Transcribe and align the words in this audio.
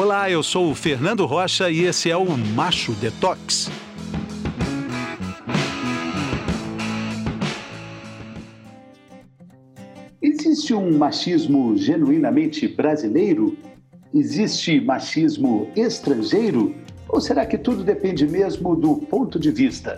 Olá, 0.00 0.30
eu 0.30 0.44
sou 0.44 0.70
o 0.70 0.76
Fernando 0.76 1.26
Rocha 1.26 1.68
e 1.68 1.82
esse 1.82 2.08
é 2.08 2.16
o 2.16 2.24
Macho 2.54 2.92
Detox. 2.92 3.68
Existe 10.22 10.72
um 10.72 10.96
machismo 10.96 11.76
genuinamente 11.76 12.68
brasileiro? 12.68 13.58
Existe 14.14 14.80
machismo 14.80 15.68
estrangeiro? 15.74 16.76
Ou 17.08 17.20
será 17.20 17.44
que 17.44 17.58
tudo 17.58 17.82
depende 17.82 18.24
mesmo 18.24 18.76
do 18.76 18.98
ponto 18.98 19.36
de 19.36 19.50
vista? 19.50 19.96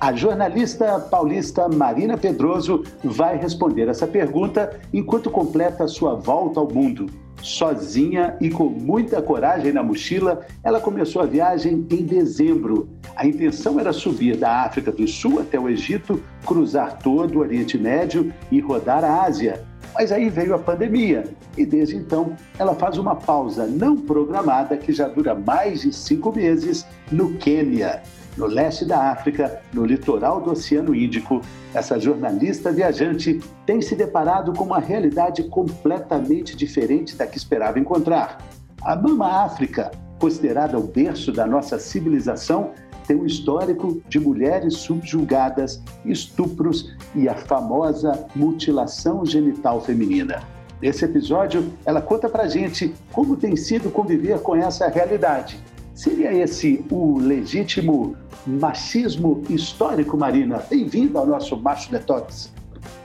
A 0.00 0.12
jornalista 0.12 0.98
paulista 0.98 1.68
Marina 1.68 2.18
Pedroso 2.18 2.82
vai 3.04 3.36
responder 3.36 3.86
essa 3.86 4.08
pergunta 4.08 4.80
enquanto 4.92 5.30
completa 5.30 5.86
sua 5.86 6.16
volta 6.16 6.58
ao 6.58 6.68
mundo. 6.68 7.06
Sozinha 7.42 8.36
e 8.40 8.50
com 8.50 8.64
muita 8.64 9.22
coragem 9.22 9.72
na 9.72 9.82
mochila, 9.82 10.46
ela 10.62 10.80
começou 10.80 11.22
a 11.22 11.26
viagem 11.26 11.86
em 11.90 12.02
dezembro. 12.02 12.88
A 13.14 13.26
intenção 13.26 13.78
era 13.78 13.92
subir 13.92 14.36
da 14.36 14.62
África 14.64 14.90
do 14.90 15.06
Sul 15.06 15.40
até 15.40 15.58
o 15.58 15.68
Egito, 15.68 16.22
cruzar 16.44 16.98
todo 16.98 17.36
o 17.36 17.40
Oriente 17.40 17.78
Médio 17.78 18.32
e 18.50 18.60
rodar 18.60 19.04
a 19.04 19.24
Ásia. 19.24 19.64
Mas 19.94 20.12
aí 20.12 20.28
veio 20.28 20.54
a 20.54 20.58
pandemia 20.58 21.24
e 21.56 21.64
desde 21.64 21.96
então 21.96 22.36
ela 22.58 22.74
faz 22.74 22.98
uma 22.98 23.14
pausa 23.14 23.66
não 23.66 23.96
programada 23.96 24.76
que 24.76 24.92
já 24.92 25.08
dura 25.08 25.34
mais 25.34 25.80
de 25.82 25.92
cinco 25.92 26.30
meses 26.32 26.86
no 27.10 27.32
Quênia 27.34 28.02
no 28.36 28.46
leste 28.46 28.84
da 28.84 29.10
África, 29.10 29.60
no 29.72 29.84
litoral 29.84 30.40
do 30.40 30.52
Oceano 30.52 30.94
Índico, 30.94 31.40
essa 31.72 31.98
jornalista 31.98 32.70
viajante 32.70 33.40
tem 33.64 33.80
se 33.80 33.96
deparado 33.96 34.52
com 34.52 34.64
uma 34.64 34.78
realidade 34.78 35.44
completamente 35.44 36.54
diferente 36.54 37.16
da 37.16 37.26
que 37.26 37.38
esperava 37.38 37.78
encontrar. 37.78 38.38
A 38.82 38.94
Mama 38.94 39.44
África, 39.44 39.90
considerada 40.18 40.78
o 40.78 40.82
berço 40.82 41.32
da 41.32 41.46
nossa 41.46 41.78
civilização, 41.78 42.72
tem 43.06 43.16
um 43.16 43.24
histórico 43.24 44.02
de 44.08 44.18
mulheres 44.18 44.74
subjugadas, 44.78 45.80
estupros 46.04 46.94
e 47.14 47.28
a 47.28 47.34
famosa 47.34 48.26
mutilação 48.34 49.24
genital 49.24 49.80
feminina. 49.80 50.42
Nesse 50.82 51.04
episódio, 51.04 51.72
ela 51.86 52.02
conta 52.02 52.28
pra 52.28 52.48
gente 52.48 52.94
como 53.12 53.36
tem 53.36 53.56
sido 53.56 53.90
conviver 53.90 54.40
com 54.40 54.54
essa 54.54 54.88
realidade 54.88 55.58
Seria 55.96 56.30
esse 56.30 56.84
o 56.90 57.18
legítimo 57.18 58.14
machismo 58.46 59.42
histórico, 59.48 60.14
Marina? 60.14 60.58
Bem-vindo 60.68 61.16
ao 61.16 61.24
nosso 61.24 61.56
Macho 61.56 61.90
Detox. 61.90 62.52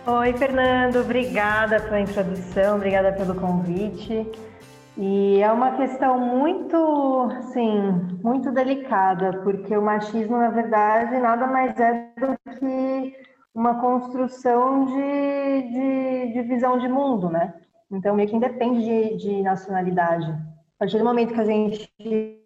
Oi, 0.05 0.33
Fernando, 0.33 0.97
obrigada 0.97 1.79
pela 1.79 2.01
introdução, 2.01 2.75
obrigada 2.75 3.13
pelo 3.13 3.33
convite. 3.35 4.29
E 4.97 5.41
é 5.41 5.49
uma 5.53 5.71
questão 5.77 6.19
muito, 6.19 7.29
sim, 7.53 8.19
muito 8.21 8.51
delicada, 8.51 9.39
porque 9.41 9.75
o 9.77 9.81
machismo, 9.81 10.35
na 10.35 10.49
verdade, 10.49 11.17
nada 11.17 11.47
mais 11.47 11.79
é 11.79 12.09
do 12.19 12.37
que 12.59 13.15
uma 13.55 13.79
construção 13.79 14.83
de, 14.83 15.61
de, 15.71 16.33
de 16.33 16.41
visão 16.41 16.77
de 16.77 16.89
mundo, 16.89 17.29
né? 17.29 17.53
Então, 17.89 18.13
meio 18.13 18.27
que 18.27 18.35
independe 18.35 18.83
de, 18.83 19.15
de 19.15 19.41
nacionalidade. 19.41 20.29
A 20.29 20.79
partir 20.79 20.97
do 20.97 21.05
momento 21.05 21.33
que 21.33 21.39
a 21.39 21.45
gente 21.45 22.40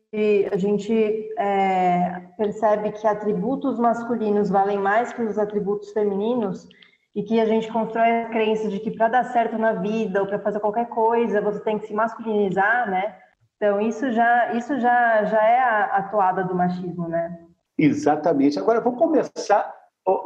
a 0.51 0.57
gente 0.57 0.93
é, 1.37 2.21
percebe 2.37 2.91
que 2.91 3.07
atributos 3.07 3.79
masculinos 3.79 4.49
valem 4.49 4.77
mais 4.77 5.13
que 5.13 5.21
os 5.21 5.37
atributos 5.37 5.91
femininos 5.91 6.67
e 7.15 7.23
que 7.23 7.39
a 7.39 7.45
gente 7.45 7.71
constrói 7.71 8.23
a 8.23 8.29
crença 8.29 8.67
de 8.67 8.79
que 8.79 8.91
para 8.91 9.07
dar 9.07 9.23
certo 9.25 9.57
na 9.57 9.73
vida 9.73 10.21
ou 10.21 10.27
para 10.27 10.39
fazer 10.39 10.59
qualquer 10.59 10.87
coisa 10.87 11.41
você 11.41 11.59
tem 11.61 11.79
que 11.79 11.87
se 11.87 11.93
masculinizar, 11.93 12.89
né? 12.89 13.15
Então 13.55 13.79
isso 13.79 14.11
já 14.11 14.53
isso 14.53 14.79
já 14.79 15.23
já 15.23 15.43
é 15.43 15.59
a, 15.59 15.83
a 15.97 16.03
toada 16.03 16.43
do 16.43 16.53
machismo, 16.53 17.07
né? 17.07 17.39
Exatamente. 17.77 18.59
Agora 18.59 18.81
vamos 18.81 18.99
começar 18.99 19.73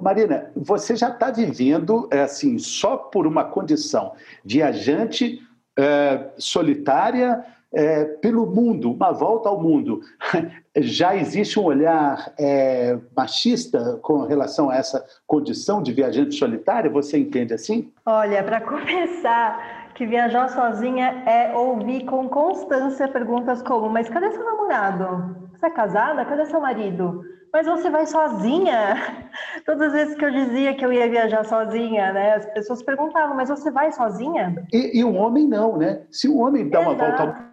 Marina, 0.02 0.52
você 0.56 0.96
já 0.96 1.10
está 1.10 1.32
vivendo 1.32 2.10
é, 2.12 2.22
assim 2.22 2.58
só 2.58 2.98
por 2.98 3.26
uma 3.26 3.46
condição 3.46 4.14
viajante 4.44 5.40
é, 5.78 6.32
solitária 6.38 7.46
é, 7.74 8.04
pelo 8.04 8.46
mundo, 8.46 8.92
uma 8.92 9.12
volta 9.12 9.50
ao 9.50 9.62
mundo, 9.62 10.02
já 10.78 11.16
existe 11.16 11.60
um 11.60 11.64
olhar 11.64 12.34
é, 12.40 12.98
machista 13.16 14.00
com 14.02 14.26
relação 14.26 14.70
a 14.70 14.76
essa 14.76 15.06
condição 15.28 15.82
de 15.82 15.94
viajante 15.94 16.36
solitária? 16.36 16.90
Você 16.90 17.18
entende 17.18 17.54
assim? 17.54 17.92
Olha, 18.06 18.44
para 18.44 18.62
começar, 18.62 19.92
que 19.94 20.06
viajar 20.06 20.50
sozinha 20.50 21.24
é 21.26 21.54
ouvir 21.56 22.06
com 22.06 22.28
constância 22.28 23.08
perguntas 23.08 23.62
como: 23.62 23.90
mas 23.90 24.10
cadê 24.10 24.32
seu 24.32 24.44
namorado? 24.44 25.50
Você 25.54 25.66
é 25.66 25.70
casada? 25.70 26.26
Cadê 26.26 26.46
seu 26.46 26.62
marido? 26.62 27.24
Mas 27.52 27.66
você 27.66 27.90
vai 27.90 28.06
sozinha? 28.06 28.96
Todas 29.66 29.88
as 29.88 29.94
vezes 29.94 30.16
que 30.16 30.24
eu 30.24 30.32
dizia 30.32 30.74
que 30.76 30.86
eu 30.86 30.94
ia 30.94 31.10
viajar 31.10 31.44
sozinha, 31.44 32.14
né? 32.14 32.36
As 32.36 32.46
pessoas 32.46 32.84
perguntavam, 32.84 33.36
mas 33.36 33.50
você 33.50 33.72
vai 33.72 33.92
sozinha? 33.92 34.56
E, 34.72 35.00
e 35.00 35.04
o 35.04 35.16
homem 35.16 35.48
não, 35.48 35.76
né? 35.76 36.04
Se 36.12 36.30
o 36.30 36.38
homem 36.38 36.70
dá 36.70 36.80
Exato. 36.80 36.96
uma 36.96 37.06
volta 37.08 37.24
ao 37.24 37.49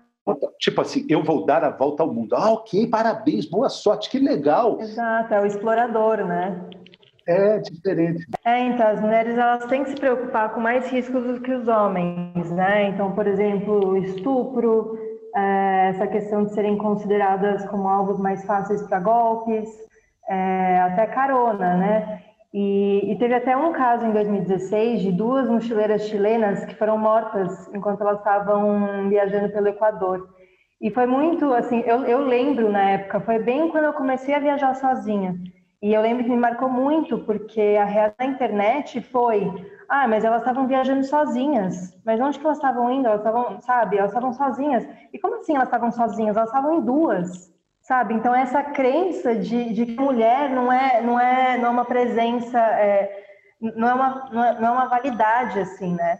Tipo 0.59 0.81
assim, 0.81 1.07
eu 1.09 1.23
vou 1.23 1.47
dar 1.47 1.63
a 1.63 1.71
volta 1.71 2.03
ao 2.03 2.13
mundo. 2.13 2.35
Ah, 2.35 2.51
ok, 2.51 2.89
parabéns, 2.89 3.47
boa 3.47 3.69
sorte, 3.69 4.11
que 4.11 4.19
legal. 4.19 4.81
Exato, 4.81 5.33
é 5.33 5.41
o 5.41 5.47
explorador, 5.47 6.25
né? 6.25 6.61
É 7.27 7.59
diferente. 7.59 8.27
É, 8.45 8.61
então, 8.61 8.87
as 8.87 9.01
mulheres 9.01 9.37
elas 9.37 9.67
têm 9.67 9.83
que 9.83 9.91
se 9.91 9.97
preocupar 9.97 10.53
com 10.55 10.61
mais 10.61 10.89
riscos 10.91 11.25
do 11.25 11.41
que 11.41 11.53
os 11.53 11.67
homens, 11.67 12.51
né? 12.53 12.89
Então, 12.89 13.13
por 13.13 13.27
exemplo, 13.27 13.97
estupro, 13.97 14.97
é, 15.35 15.89
essa 15.91 16.07
questão 16.07 16.45
de 16.45 16.55
serem 16.55 16.79
consideradas 16.79 17.67
como 17.69 17.89
alvos 17.89 18.19
mais 18.19 18.45
fáceis 18.45 18.83
para 18.83 19.01
golpes, 19.01 19.69
é, 20.29 20.81
até 20.81 21.07
carona, 21.07 21.77
né? 21.77 22.23
E, 22.53 23.13
e, 23.13 23.19
teve 23.19 23.35
até 23.35 23.57
um 23.57 23.73
caso 23.73 24.07
em 24.07 24.13
2016 24.13 25.03
de 25.03 25.13
duas 25.13 25.49
mochileiras 25.49 26.03
chilenas 26.03 26.65
que 26.65 26.75
foram 26.75 26.97
mortas 26.97 27.69
enquanto 27.75 28.01
elas 28.01 28.19
estavam 28.19 29.09
viajando 29.09 29.53
pelo 29.53 29.69
Equador. 29.69 30.29
E 30.81 30.91
foi 30.91 31.07
muito, 31.07 31.53
assim, 31.53 31.81
eu, 31.81 32.05
eu 32.05 32.21
lembro 32.21 32.71
na 32.71 32.91
época, 32.91 33.21
foi 33.21 33.39
bem 33.39 33.69
quando 33.71 33.85
eu 33.85 33.93
comecei 33.93 34.35
a 34.35 34.39
viajar 34.39 34.75
sozinha. 34.75 35.35
E 35.83 35.93
eu 35.93 36.01
lembro 36.01 36.25
que 36.25 36.31
me 36.31 36.37
marcou 36.37 36.69
muito, 36.69 37.19
porque 37.19 37.77
a 37.81 37.85
reação 37.85 38.17
da 38.19 38.25
internet 38.27 39.01
foi: 39.03 39.51
ah, 39.89 40.09
mas 40.09 40.25
elas 40.25 40.41
estavam 40.41 40.67
viajando 40.67 41.05
sozinhas. 41.05 41.95
Mas 42.05 42.21
onde 42.21 42.39
que 42.39 42.45
elas 42.45 42.59
estavam 42.59 42.91
indo? 42.91 43.07
Elas 43.07 43.21
estavam, 43.21 43.61
sabe, 43.61 43.99
elas 43.99 44.11
estavam 44.11 44.33
sozinhas. 44.33 44.87
E 45.13 45.19
como 45.19 45.37
assim 45.37 45.55
elas 45.55 45.69
estavam 45.69 45.91
sozinhas? 45.93 46.37
Elas 46.37 46.49
estavam 46.49 46.75
em 46.75 46.81
duas 46.81 47.55
sabe? 47.87 48.15
Então 48.15 48.35
essa 48.35 48.63
crença 48.63 49.35
de, 49.37 49.73
de 49.73 49.87
que 49.87 50.01
mulher 50.01 50.51
não 50.51 50.73
é 50.73 51.01
não 51.01 51.19
é 51.19 51.57
não 51.57 51.67
é 51.67 51.71
uma 51.71 51.85
presença 51.85 52.59
é, 52.59 53.25
não 53.61 53.89
é 53.89 53.95
uma 53.95 54.31
não 54.33 54.45
é, 54.45 54.61
não 54.61 54.69
é, 54.69 54.71
uma 54.73 54.87
validade 54.87 55.61
assim, 55.61 55.95
né? 55.95 56.19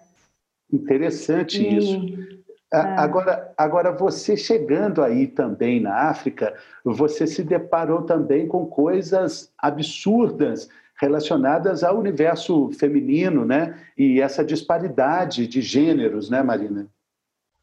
Interessante 0.73 1.61
e, 1.63 1.77
isso. 1.77 2.37
É. 2.73 2.79
Agora, 2.79 3.53
agora 3.57 3.93
você 3.93 4.37
chegando 4.37 5.03
aí 5.03 5.27
também 5.27 5.81
na 5.81 6.09
África, 6.09 6.55
você 6.85 7.27
se 7.27 7.43
deparou 7.43 8.03
também 8.03 8.47
com 8.49 8.67
coisas 8.67 9.53
absurdas 9.57 10.69
relacionadas 11.01 11.85
ao 11.85 11.99
universo 11.99 12.71
feminino, 12.73 13.45
né? 13.45 13.79
E 13.97 14.21
essa 14.21 14.45
disparidade 14.45 15.47
de 15.47 15.61
gêneros, 15.61 16.29
né, 16.29 16.43
Marina? 16.43 16.89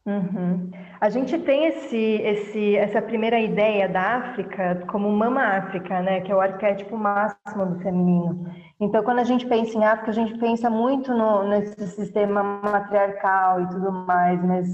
Uhum. 0.05 0.69
A 0.99 1.09
gente 1.09 1.37
tem 1.39 1.65
esse, 1.65 1.97
esse, 1.97 2.75
essa 2.75 3.01
primeira 3.01 3.39
ideia 3.39 3.87
da 3.87 4.17
África 4.17 4.83
como 4.91 5.09
Mama 5.09 5.41
África, 5.41 6.01
né, 6.01 6.19
que 6.19 6.31
é 6.31 6.35
o 6.35 6.41
arquétipo 6.41 6.97
máximo 6.97 7.65
do 7.65 7.79
feminino. 7.79 8.45
Então, 8.81 9.01
quando 9.01 9.19
a 9.19 9.23
gente 9.23 9.47
pensa 9.47 9.77
em 9.77 9.85
África, 9.85 10.11
a 10.11 10.13
gente 10.13 10.37
pensa 10.37 10.69
muito 10.69 11.13
no, 11.13 11.47
nesse 11.47 11.87
sistema 11.87 12.43
matriarcal 12.43 13.61
e 13.61 13.69
tudo 13.69 13.91
mais, 13.91 14.43
mas 14.43 14.67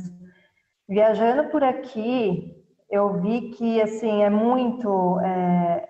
viajando 0.87 1.49
por 1.49 1.63
aqui, 1.63 2.55
eu 2.89 3.21
vi 3.21 3.51
que 3.51 3.79
assim 3.79 4.23
é 4.23 4.29
muito 4.31 5.19
é, 5.19 5.89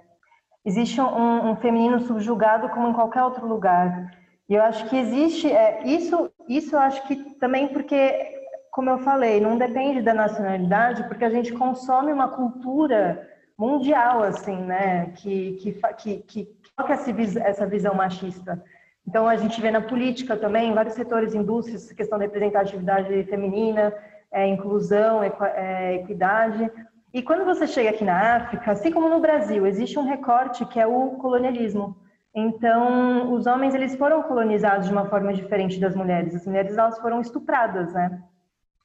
existe 0.66 1.00
um, 1.00 1.52
um, 1.52 1.56
feminino 1.56 2.02
subjugado 2.02 2.68
como 2.70 2.90
em 2.90 2.94
qualquer 2.94 3.24
outro 3.24 3.48
lugar. 3.48 4.12
E 4.50 4.56
eu 4.56 4.64
acho 4.64 4.90
que 4.90 4.98
existe 4.98 5.50
é, 5.50 5.84
isso. 5.86 6.30
Isso 6.48 6.76
eu 6.76 6.80
acho 6.80 7.08
que 7.08 7.16
também 7.36 7.68
porque 7.70 8.39
como 8.72 8.90
eu 8.90 9.00
falei, 9.00 9.40
não 9.40 9.58
depende 9.58 10.02
da 10.02 10.14
nacionalidade, 10.14 11.04
porque 11.08 11.26
a 11.26 11.30
gente 11.30 11.54
consome 11.54 12.12
uma 12.12 12.30
cultura 12.30 13.28
mundial, 13.58 14.24
assim, 14.24 14.56
né, 14.56 15.12
que, 15.16 15.54
que, 15.62 15.72
que, 15.98 16.18
que 16.20 16.48
toca 16.76 16.94
essa 16.94 17.66
visão 17.68 17.94
machista. 17.94 18.64
Então, 19.08 19.28
a 19.28 19.36
gente 19.36 19.60
vê 19.60 19.72
na 19.72 19.82
política 19.82 20.38
também, 20.38 20.70
em 20.70 20.74
vários 20.74 20.94
setores, 20.94 21.34
indústrias, 21.34 21.92
questão 21.92 22.18
da 22.18 22.26
representatividade 22.26 23.24
feminina, 23.24 23.94
é, 24.32 24.48
inclusão, 24.48 25.22
é, 25.24 25.96
equidade. 25.96 26.72
E 27.14 27.22
quando 27.22 27.44
você 27.44 27.66
chega 27.66 27.90
aqui 27.90 28.06
na 28.06 28.36
África, 28.36 28.72
assim 28.72 28.92
como 28.92 29.10
no 29.10 29.20
Brasil, 29.20 29.66
existe 29.66 29.98
um 29.98 30.04
recorte 30.04 30.66
que 30.68 30.80
é 30.80 30.86
o 30.86 31.12
colonialismo. 31.18 31.98
Então, 32.36 33.34
os 33.34 33.48
homens 33.48 33.74
eles 33.74 33.96
foram 33.96 34.22
colonizados 34.24 34.88
de 34.88 34.94
uma 34.94 35.10
forma 35.10 35.34
diferente 35.34 35.80
das 35.80 35.96
mulheres. 35.96 36.36
As 36.36 36.46
mulheres 36.46 36.78
elas 36.78 37.00
foram 37.00 37.20
estupradas, 37.20 37.92
né? 37.94 38.22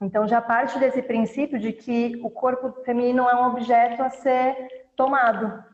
Então 0.04 0.28
já 0.28 0.40
parte 0.40 0.78
desse 0.78 1.00
princípio 1.00 1.58
de 1.58 1.72
que 1.72 2.20
o 2.22 2.28
corpo 2.28 2.82
feminino 2.84 3.28
é 3.28 3.34
um 3.34 3.46
objeto 3.46 4.02
a 4.02 4.10
ser 4.10 4.54
tomado 4.94 5.64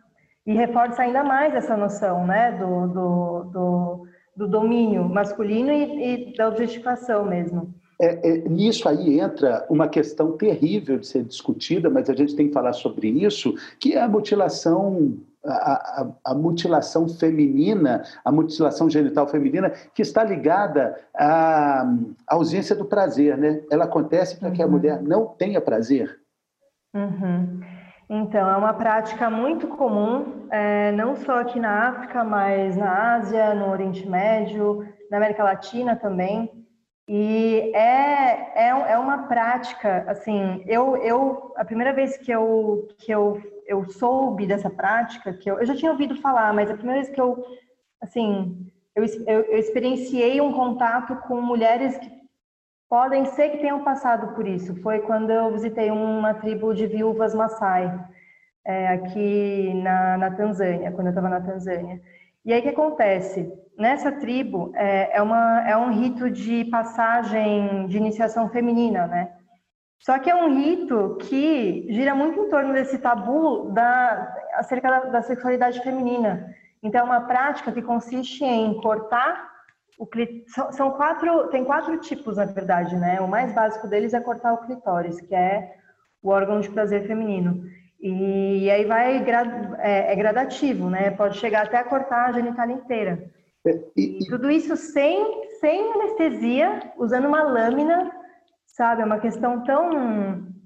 e 0.46 0.54
reforça 0.54 1.02
ainda 1.02 1.22
mais 1.22 1.54
essa 1.54 1.76
noção, 1.76 2.26
né, 2.26 2.52
do, 2.52 2.86
do, 2.86 3.44
do, 3.44 4.06
do 4.36 4.48
domínio 4.48 5.08
masculino 5.08 5.70
e, 5.72 6.30
e, 6.30 6.36
da 6.36 6.48
objetificação 6.48 7.24
mesmo. 7.24 7.74
É, 8.00 8.30
é, 8.30 8.48
nisso 8.48 8.88
aí 8.88 9.20
entra 9.20 9.66
uma 9.68 9.86
questão 9.88 10.36
terrível 10.38 10.98
de 10.98 11.06
ser 11.06 11.24
discutida, 11.24 11.90
mas 11.90 12.08
a 12.08 12.14
gente 12.14 12.34
tem 12.34 12.48
que 12.48 12.54
falar 12.54 12.72
sobre 12.72 13.08
isso, 13.08 13.54
que 13.78 13.94
é 13.94 14.00
a 14.00 14.08
mutilação 14.08 15.18
a, 15.44 16.02
a, 16.02 16.32
a, 16.32 16.34
mutilação 16.34 17.08
feminina, 17.08 18.02
a 18.24 18.30
mutilação 18.30 18.90
genital 18.90 19.26
feminina, 19.26 19.70
que 19.94 20.02
está 20.02 20.22
ligada 20.22 20.98
à, 21.14 21.82
à 22.26 22.34
ausência 22.34 22.74
do 22.76 22.84
prazer, 22.84 23.36
né? 23.38 23.62
Ela 23.70 23.84
acontece 23.84 24.36
para 24.36 24.48
uhum. 24.48 24.54
que 24.54 24.62
a 24.62 24.66
uhum. 24.66 24.72
mulher 24.72 25.02
não 25.02 25.26
tenha 25.26 25.60
prazer. 25.60 26.20
Uhum. 26.94 27.60
Então, 28.12 28.50
é 28.50 28.56
uma 28.56 28.74
prática 28.74 29.30
muito 29.30 29.68
comum, 29.68 30.46
é, 30.50 30.90
não 30.92 31.14
só 31.14 31.38
aqui 31.38 31.60
na 31.60 31.88
África, 31.88 32.24
mas 32.24 32.76
na 32.76 33.14
Ásia, 33.14 33.54
no 33.54 33.70
Oriente 33.70 34.08
Médio, 34.08 34.84
na 35.10 35.18
América 35.18 35.44
Latina 35.44 35.94
também. 35.94 36.50
E 37.08 37.72
é, 37.74 38.52
é, 38.54 38.68
é 38.68 38.98
uma 38.98 39.28
prática, 39.28 40.04
assim, 40.08 40.62
eu, 40.66 40.96
eu 40.98 41.52
a 41.56 41.64
primeira 41.64 41.92
vez 41.92 42.16
que 42.16 42.30
eu, 42.30 42.88
que 42.98 43.10
eu, 43.12 43.40
eu 43.70 43.88
soube 43.88 44.46
dessa 44.46 44.68
prática, 44.68 45.32
que 45.32 45.48
eu, 45.48 45.60
eu 45.60 45.64
já 45.64 45.76
tinha 45.76 45.92
ouvido 45.92 46.16
falar, 46.16 46.52
mas 46.52 46.68
a 46.68 46.74
primeira 46.74 47.02
vez 47.02 47.14
que 47.14 47.20
eu, 47.20 47.44
assim, 48.00 48.66
eu, 48.96 49.04
eu, 49.04 49.40
eu 49.42 49.58
experienciei 49.58 50.40
um 50.40 50.52
contato 50.52 51.14
com 51.28 51.40
mulheres 51.40 51.96
que 51.96 52.10
podem 52.88 53.24
ser 53.26 53.50
que 53.50 53.58
tenham 53.58 53.84
passado 53.84 54.34
por 54.34 54.48
isso, 54.48 54.74
foi 54.82 54.98
quando 54.98 55.30
eu 55.30 55.52
visitei 55.52 55.88
uma 55.92 56.34
tribo 56.34 56.74
de 56.74 56.88
viúvas 56.88 57.32
Maasai, 57.32 57.86
é, 58.64 58.88
aqui 58.88 59.72
na, 59.74 60.18
na 60.18 60.30
Tanzânia, 60.32 60.90
quando 60.90 61.06
eu 61.06 61.10
estava 61.10 61.28
na 61.28 61.40
Tanzânia. 61.40 62.02
E 62.44 62.52
aí 62.52 62.58
o 62.58 62.62
que 62.62 62.70
acontece? 62.70 63.52
Nessa 63.78 64.10
tribo 64.10 64.72
é, 64.74 65.16
é, 65.16 65.22
uma, 65.22 65.68
é 65.68 65.76
um 65.76 65.92
rito 65.92 66.28
de 66.28 66.64
passagem 66.64 67.86
de 67.86 67.96
iniciação 67.96 68.48
feminina, 68.48 69.06
né? 69.06 69.30
Só 70.00 70.18
que 70.18 70.30
é 70.30 70.34
um 70.34 70.54
rito 70.54 71.16
que 71.20 71.86
gira 71.90 72.14
muito 72.14 72.40
em 72.40 72.48
torno 72.48 72.72
desse 72.72 72.98
tabu 72.98 73.70
da, 73.70 74.34
acerca 74.54 74.88
da, 74.88 75.00
da 75.00 75.22
sexualidade 75.22 75.82
feminina. 75.82 76.54
Então, 76.82 77.02
é 77.02 77.04
uma 77.04 77.20
prática 77.20 77.70
que 77.70 77.82
consiste 77.82 78.42
em 78.42 78.80
cortar 78.80 79.50
o 79.98 80.08
são, 80.46 80.72
são 80.72 80.90
quatro, 80.92 81.48
tem 81.48 81.62
quatro 81.62 81.98
tipos, 81.98 82.38
na 82.38 82.46
verdade, 82.46 82.96
né? 82.96 83.20
O 83.20 83.28
mais 83.28 83.52
básico 83.52 83.86
deles 83.86 84.14
é 84.14 84.20
cortar 84.20 84.54
o 84.54 84.64
clitóris, 84.64 85.20
que 85.20 85.34
é 85.34 85.74
o 86.22 86.30
órgão 86.30 86.58
de 86.58 86.70
prazer 86.70 87.06
feminino. 87.06 87.62
E 88.00 88.70
aí 88.70 88.86
vai 88.86 89.22
é, 89.78 90.12
é, 90.12 90.16
gradativo, 90.16 90.88
né? 90.88 91.10
Pode 91.10 91.36
chegar 91.36 91.66
até 91.66 91.76
a 91.76 91.84
cortar 91.84 92.28
a 92.28 92.32
genital 92.32 92.70
inteira. 92.70 93.30
É, 93.66 93.78
e, 93.94 94.20
e, 94.22 94.26
tudo 94.30 94.50
isso 94.50 94.74
sem, 94.74 95.50
sem 95.60 95.92
anestesia, 95.92 96.92
usando 96.96 97.26
uma 97.26 97.42
lâmina, 97.42 98.10
sabe? 98.74 99.02
É 99.02 99.04
uma 99.04 99.20
questão 99.20 99.62
tão. 99.64 100.59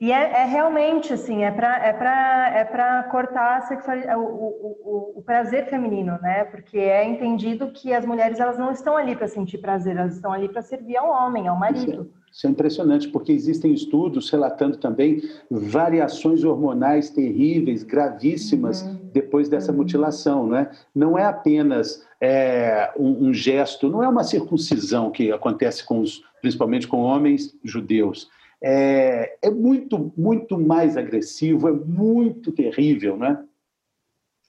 E 0.00 0.12
é, 0.12 0.42
é 0.42 0.44
realmente 0.44 1.12
assim, 1.12 1.42
é 1.42 1.50
para 1.50 1.84
é 1.84 1.92
pra, 1.92 2.50
é 2.54 2.64
pra 2.64 3.02
cortar 3.04 3.68
o, 4.16 4.20
o, 4.20 4.78
o, 4.84 5.18
o, 5.18 5.22
prazer 5.22 5.68
feminino, 5.68 6.16
né? 6.22 6.44
Porque 6.44 6.78
é 6.78 7.04
entendido 7.04 7.72
que 7.72 7.92
as 7.92 8.06
mulheres 8.06 8.38
elas 8.38 8.56
não 8.56 8.70
estão 8.70 8.96
ali 8.96 9.16
para 9.16 9.26
sentir 9.26 9.58
prazer, 9.58 9.96
elas 9.96 10.14
estão 10.14 10.32
ali 10.32 10.48
para 10.48 10.62
servir 10.62 10.96
ao 10.96 11.10
homem, 11.10 11.48
ao 11.48 11.58
marido. 11.58 12.12
Isso 12.30 12.46
é 12.46 12.50
impressionante, 12.50 13.08
porque 13.08 13.32
existem 13.32 13.72
estudos 13.72 14.30
relatando 14.30 14.76
também 14.76 15.20
variações 15.50 16.44
hormonais 16.44 17.10
terríveis, 17.10 17.82
gravíssimas, 17.82 18.82
uhum. 18.82 19.10
depois 19.12 19.48
dessa 19.48 19.72
uhum. 19.72 19.78
mutilação. 19.78 20.46
Né? 20.46 20.70
Não 20.94 21.18
é 21.18 21.24
apenas 21.24 22.06
é, 22.20 22.92
um, 22.96 23.28
um, 23.28 23.34
gesto, 23.34 23.88
não 23.88 24.04
é 24.04 24.08
uma 24.08 24.22
circuncisão 24.22 25.10
que 25.10 25.32
acontece 25.32 25.84
com 25.84 25.98
os, 26.00 26.22
principalmente 26.40 26.86
com 26.86 26.98
homens 26.98 27.56
judeus. 27.64 28.28
É, 28.62 29.38
é 29.42 29.50
muito, 29.50 30.12
muito 30.16 30.58
mais 30.58 30.96
agressivo, 30.96 31.68
é 31.68 31.72
muito 31.72 32.50
terrível, 32.52 33.16
né? 33.16 33.44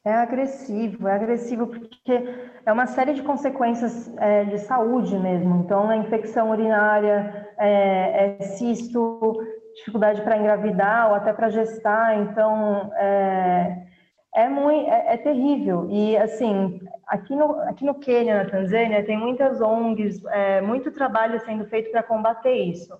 É 0.04 0.14
agressivo, 0.14 1.08
é 1.08 1.14
agressivo 1.14 1.68
porque 1.68 2.14
é 2.66 2.72
uma 2.72 2.88
série 2.88 3.14
de 3.14 3.22
consequências 3.22 4.12
é, 4.18 4.46
de 4.46 4.58
saúde 4.60 5.18
mesmo. 5.20 5.58
Então, 5.58 5.92
é 5.92 5.98
infecção 5.98 6.50
urinária, 6.52 7.50
é, 7.58 8.38
é 8.40 8.44
cisto, 8.44 9.38
dificuldade 9.76 10.22
para 10.22 10.38
engravidar 10.38 11.10
ou 11.10 11.16
até 11.16 11.34
para 11.34 11.50
gestar. 11.50 12.18
Então, 12.18 12.92
é, 12.96 13.86
é, 14.34 14.48
muito, 14.48 14.90
é, 14.90 15.14
é, 15.14 15.18
terrível. 15.18 15.88
E, 15.90 16.16
assim, 16.18 16.80
aqui 17.06 17.36
no, 17.36 17.60
aqui 17.62 17.84
no 17.84 17.96
Quênia, 17.96 18.44
na 18.44 18.50
Tanzânia, 18.50 19.06
tem 19.06 19.18
muitas 19.18 19.60
ONGs, 19.60 20.24
é, 20.28 20.62
muito 20.62 20.92
trabalho 20.92 21.40
sendo 21.42 21.66
feito 21.66 21.92
para 21.92 22.04
combater 22.04 22.54
isso. 22.54 22.98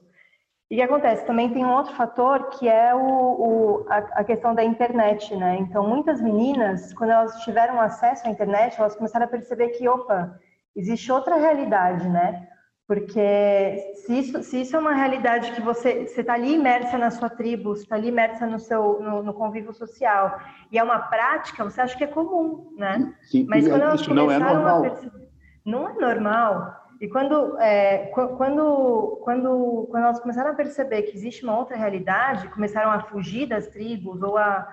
E 0.70 0.76
o 0.76 0.78
que 0.78 0.84
acontece? 0.84 1.26
Também 1.26 1.50
tem 1.52 1.66
um 1.66 1.74
outro 1.74 1.94
fator 1.96 2.50
que 2.52 2.68
é 2.68 2.94
o, 2.94 3.00
o 3.00 3.86
a, 3.90 3.98
a, 3.98 4.24
questão 4.24 4.54
da 4.54 4.64
internet, 4.64 5.36
né? 5.36 5.58
Então, 5.60 5.88
muitas 5.88 6.22
meninas, 6.22 6.94
quando 6.94 7.10
elas 7.10 7.42
tiveram 7.44 7.82
acesso 7.82 8.28
à 8.28 8.30
internet, 8.30 8.80
elas 8.80 8.96
começaram 8.96 9.26
a 9.26 9.30
perceber 9.30 9.70
que, 9.70 9.90
opa, 9.90 10.40
existe 10.76 11.12
outra 11.12 11.38
realidade, 11.38 12.08
né? 12.08 12.48
Porque 12.90 13.94
se 13.98 14.20
isso, 14.20 14.44
se 14.44 14.62
isso 14.62 14.76
é 14.76 14.80
uma 14.80 14.94
realidade 14.94 15.52
que 15.52 15.62
você 15.62 16.08
está 16.18 16.34
ali 16.34 16.54
imersa 16.54 16.98
na 16.98 17.12
sua 17.12 17.30
tribo, 17.30 17.74
está 17.74 17.96
ali 17.96 18.08
imersa 18.08 18.48
no 18.48 18.60
seu 18.60 19.00
no, 19.00 19.22
no, 19.22 19.34
convívio 19.34 19.74
social, 19.74 20.40
e 20.72 20.78
é 20.78 20.84
uma 20.84 20.98
prática, 20.98 21.64
você 21.64 21.82
acha 21.82 21.96
que 21.96 22.04
é 22.04 22.08
comum, 22.08 22.74
né? 22.78 23.14
Sim, 23.22 23.46
Mas 23.48 23.68
quando 23.68 23.84
elas 23.84 24.02
isso 24.02 24.12
não 24.14 24.32
é 24.32 24.40
normal. 24.40 24.82
Perceber, 24.82 25.30
não 25.64 25.90
é 25.90 25.94
normal. 25.94 26.80
E 27.00 27.08
quando, 27.08 27.58
é, 27.60 28.08
quando, 28.08 29.20
quando, 29.24 29.88
quando 29.90 30.04
elas 30.04 30.20
começaram 30.20 30.52
a 30.52 30.56
perceber 30.56 31.04
que 31.04 31.16
existe 31.16 31.44
uma 31.44 31.58
outra 31.58 31.78
realidade, 31.78 32.50
começaram 32.50 32.92
a 32.92 33.04
fugir 33.04 33.48
das 33.48 33.68
tribos 33.68 34.22
ou 34.22 34.38
a 34.38 34.68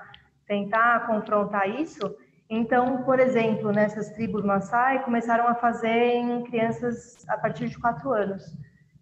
tentar 0.47 1.07
confrontar 1.07 1.69
isso, 1.69 2.17
então, 2.49 3.03
por 3.03 3.19
exemplo, 3.19 3.73
nessas 3.73 4.11
tribos 4.11 4.45
Maasai, 4.45 5.05
começaram 5.05 5.49
a 5.49 5.55
fazer 5.55 5.89
em 5.89 6.43
crianças 6.45 7.25
a 7.29 7.37
partir 7.37 7.69
de 7.69 7.79
quatro 7.79 8.13
anos. 8.13 8.43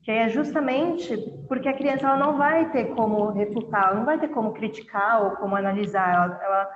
Que 0.03 0.11
é 0.11 0.29
justamente 0.29 1.17
porque 1.49 1.69
a 1.69 1.77
criança 1.77 2.07
ela 2.07 2.17
não 2.19 2.37
vai 2.37 2.71
ter 2.71 2.95
como 2.95 3.31
refutar, 3.31 3.95
não 3.95 4.05
vai 4.05 4.19
ter 4.19 4.29
como 4.29 4.53
criticar 4.53 5.25
ou 5.25 5.31
como 5.33 5.57
analisar. 5.57 6.15
Ela, 6.15 6.41
ela 6.43 6.71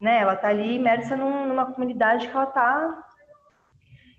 né, 0.00 0.20
ela 0.20 0.34
está 0.34 0.48
ali 0.48 0.76
imersa 0.76 1.16
num, 1.16 1.46
numa 1.46 1.66
comunidade 1.66 2.28
que 2.28 2.36
ela 2.36 2.44
está 2.44 3.07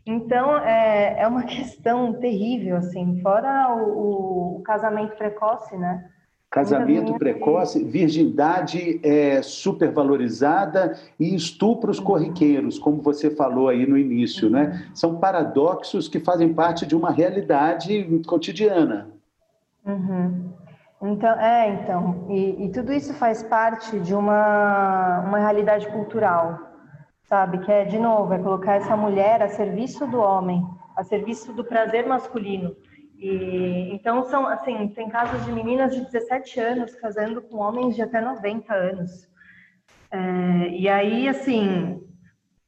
então, 0.10 0.58
é, 0.58 1.22
é 1.22 1.28
uma 1.28 1.44
questão 1.46 2.14
terrível, 2.14 2.78
assim, 2.78 3.22
fora 3.22 3.76
o, 3.76 4.58
o 4.58 4.62
casamento 4.62 5.16
precoce, 5.16 5.78
né? 5.78 6.10
Casamento 6.50 7.14
precoce, 7.14 7.84
virgindade 7.84 9.00
é, 9.04 9.40
supervalorizada 9.44 10.98
e 11.20 11.36
estupros 11.36 12.00
corriqueiros, 12.00 12.80
como 12.80 13.04
você 13.04 13.30
falou 13.30 13.70
aí 13.70 13.86
no 13.86 13.96
início, 13.96 14.50
né? 14.50 14.84
Uhum. 14.90 14.96
São 14.96 15.16
paradoxos 15.20 16.08
que 16.08 16.20
fazem 16.20 16.52
parte 16.52 16.88
de 16.88 16.96
uma 16.96 17.12
realidade 17.12 18.04
cotidiana. 18.26 19.10
Uhum. 19.86 20.50
Então, 21.04 21.40
é, 21.40 21.70
então, 21.70 22.26
e, 22.30 22.66
e, 22.66 22.72
tudo 22.72 22.92
isso 22.92 23.14
faz 23.14 23.44
parte 23.44 24.00
de 24.00 24.16
uma, 24.16 25.20
uma 25.28 25.38
realidade 25.38 25.88
cultural, 25.90 26.69
sabe? 27.30 27.60
Que 27.60 27.72
é, 27.72 27.86
de 27.86 28.00
novo, 28.00 28.34
é 28.34 28.40
colocar 28.40 28.74
essa 28.74 28.98
mulher 28.98 29.42
a 29.44 29.48
serviço 29.48 30.08
do 30.08 30.20
homem, 30.20 30.66
a 30.98 31.04
serviço 31.04 31.54
do 31.54 31.64
prazer 31.64 32.08
masculino. 32.08 32.76
E, 33.16 33.94
então, 33.94 34.24
são, 34.24 34.48
assim, 34.48 34.88
tem 34.90 35.08
casos 35.10 35.46
de 35.46 35.52
meninas 35.52 35.94
de 35.94 36.02
17 36.02 36.60
anos 36.60 36.96
casando 36.96 37.42
com 37.44 37.58
homens 37.58 37.96
de 37.96 38.02
até 38.02 38.20
90 38.20 38.74
anos. 38.74 39.30
É, 40.12 40.70
e 40.70 40.90
aí, 40.90 41.30
assim, 41.30 42.02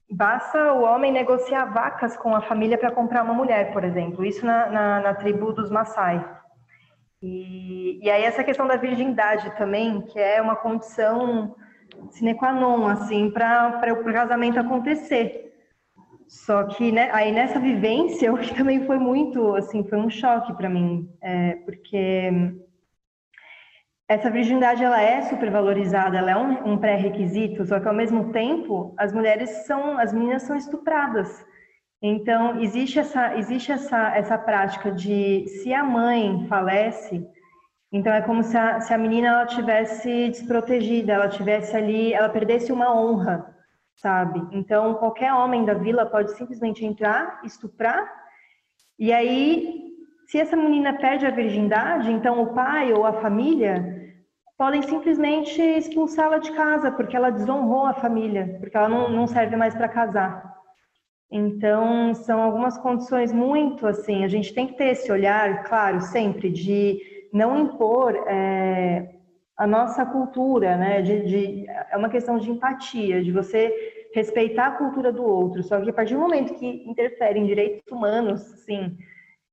basta 0.10 0.74
o 0.74 0.84
homem 0.84 1.12
negociar 1.12 1.66
vacas 1.66 2.16
com 2.16 2.36
a 2.36 2.42
família 2.42 2.78
para 2.78 2.92
comprar 2.92 3.24
uma 3.24 3.34
mulher, 3.34 3.74
por 3.74 3.84
exemplo. 3.84 4.24
Isso 4.24 4.46
na, 4.46 4.68
na, 4.70 5.00
na 5.00 5.14
tribo 5.16 5.52
dos 5.52 5.72
Maasai. 5.72 6.24
E, 7.20 8.00
e 8.04 8.10
aí, 8.12 8.24
essa 8.24 8.44
questão 8.44 8.68
da 8.68 8.76
virgindade 8.76 9.56
também, 9.58 10.02
que 10.02 10.20
é 10.20 10.40
uma 10.40 10.56
condição 10.56 11.56
sine 12.10 12.36
qua 12.36 12.52
non, 12.52 12.88
assim, 12.88 13.30
para 13.32 13.94
o 13.94 14.04
casamento 14.04 14.60
acontecer. 14.60 15.54
Só 16.28 16.64
que, 16.64 16.92
né, 16.92 17.10
aí 17.12 17.32
nessa 17.32 17.60
vivência, 17.60 18.28
eu 18.28 18.38
que 18.38 18.56
também 18.56 18.86
foi 18.86 18.98
muito, 18.98 19.56
assim, 19.56 19.84
foi 19.84 19.98
um 19.98 20.10
choque 20.10 20.54
para 20.54 20.70
mim, 20.70 21.10
é, 21.22 21.56
porque 21.66 22.32
essa 24.08 24.30
virgindade, 24.30 24.84
ela 24.84 25.02
é 25.02 25.22
supervalorizada, 25.22 26.18
ela 26.18 26.32
é 26.32 26.38
um, 26.38 26.74
um 26.74 26.78
pré-requisito, 26.78 27.66
só 27.66 27.80
que 27.80 27.88
ao 27.88 27.94
mesmo 27.94 28.32
tempo, 28.34 28.94
as 28.98 29.14
mulheres 29.14 29.50
são, 29.66 29.98
as 29.98 30.12
meninas 30.12 30.44
são 30.44 30.56
estupradas. 30.56 31.46
Então, 32.02 32.60
existe 32.60 33.00
essa, 33.00 33.38
existe 33.38 33.72
essa, 33.72 34.14
essa 34.16 34.38
prática 34.38 34.92
de, 34.92 35.46
se 35.48 35.74
a 35.74 35.84
mãe 35.84 36.46
falece, 36.50 37.26
Então 37.92 38.14
é 38.14 38.22
como 38.22 38.42
se 38.42 38.58
a, 38.58 38.80
se 38.80 38.94
a 38.94 38.98
menina 38.98 39.28
ela 39.28 39.46
tivesse 39.46 40.30
desprotegida, 40.30 41.14
ela 41.14 41.28
tivesse 41.28 41.76
ali, 41.76 42.14
ela 42.14 42.30
perdesse 42.30 42.72
uma 42.72 42.96
honra, 42.96 43.54
sabe? 43.98 44.42
Então 44.52 44.94
qualquer 44.96 45.34
homem 45.34 45.66
da 45.66 45.74
vila 45.74 46.06
pode 46.06 46.32
simplesmente 46.32 46.86
entrar, 46.86 47.42
estuprar, 47.44 48.10
e 48.98 49.12
aí 49.12 49.92
se 50.28 50.40
essa 50.40 50.56
menina 50.56 50.94
perde 50.94 51.26
a 51.26 51.32
virgindade, 51.32 52.10
então 52.10 52.42
o 52.42 52.54
pai 52.54 52.94
ou 52.94 53.06
a 53.06 53.14
família 53.14 54.00
podem 54.58 54.82
simplesmente 54.82 55.62
expulsá-la 55.62 56.38
de 56.38 56.52
casa 56.54 56.92
porque 56.92 57.18
ela 57.18 57.30
desonrou 57.30 57.86
a 57.86 57.94
família, 57.94 58.58
porque 58.60 58.78
ela 58.78 58.88
não, 58.88 59.10
não 59.10 59.28
serve 59.28 59.58
mais 59.58 59.76
para 59.76 59.90
casar. 59.90 60.56
Então, 61.30 62.14
são 62.14 62.42
algumas 62.42 62.78
condições 62.78 63.34
muito 63.34 63.88
assim. 63.88 64.24
A 64.24 64.28
gente 64.28 64.54
tem 64.54 64.68
que 64.68 64.78
ter 64.78 64.90
esse 64.90 65.12
olhar, 65.12 65.64
claro, 65.64 66.00
sempre 66.00 66.50
de 66.50 67.21
não 67.32 67.58
impor 67.60 68.16
é, 68.28 69.16
a 69.58 69.66
nossa 69.68 70.06
cultura, 70.06 70.78
né? 70.78 71.02
De, 71.02 71.26
de, 71.26 71.66
é 71.68 71.98
uma 71.98 72.10
questão 72.10 72.38
de 72.38 72.50
empatia, 72.50 73.24
de 73.24 73.32
você 73.32 73.74
respeitar 74.14 74.68
a 74.68 74.78
cultura 74.78 75.12
do 75.12 75.24
outro. 75.24 75.64
Só 75.64 75.80
que 75.80 75.90
a 75.90 75.94
partir 75.94 76.14
do 76.14 76.20
momento 76.20 76.56
que 76.56 76.84
interfere 76.88 77.40
em 77.40 77.46
direitos 77.46 77.92
humanos, 77.92 78.42
sim, 78.66 78.98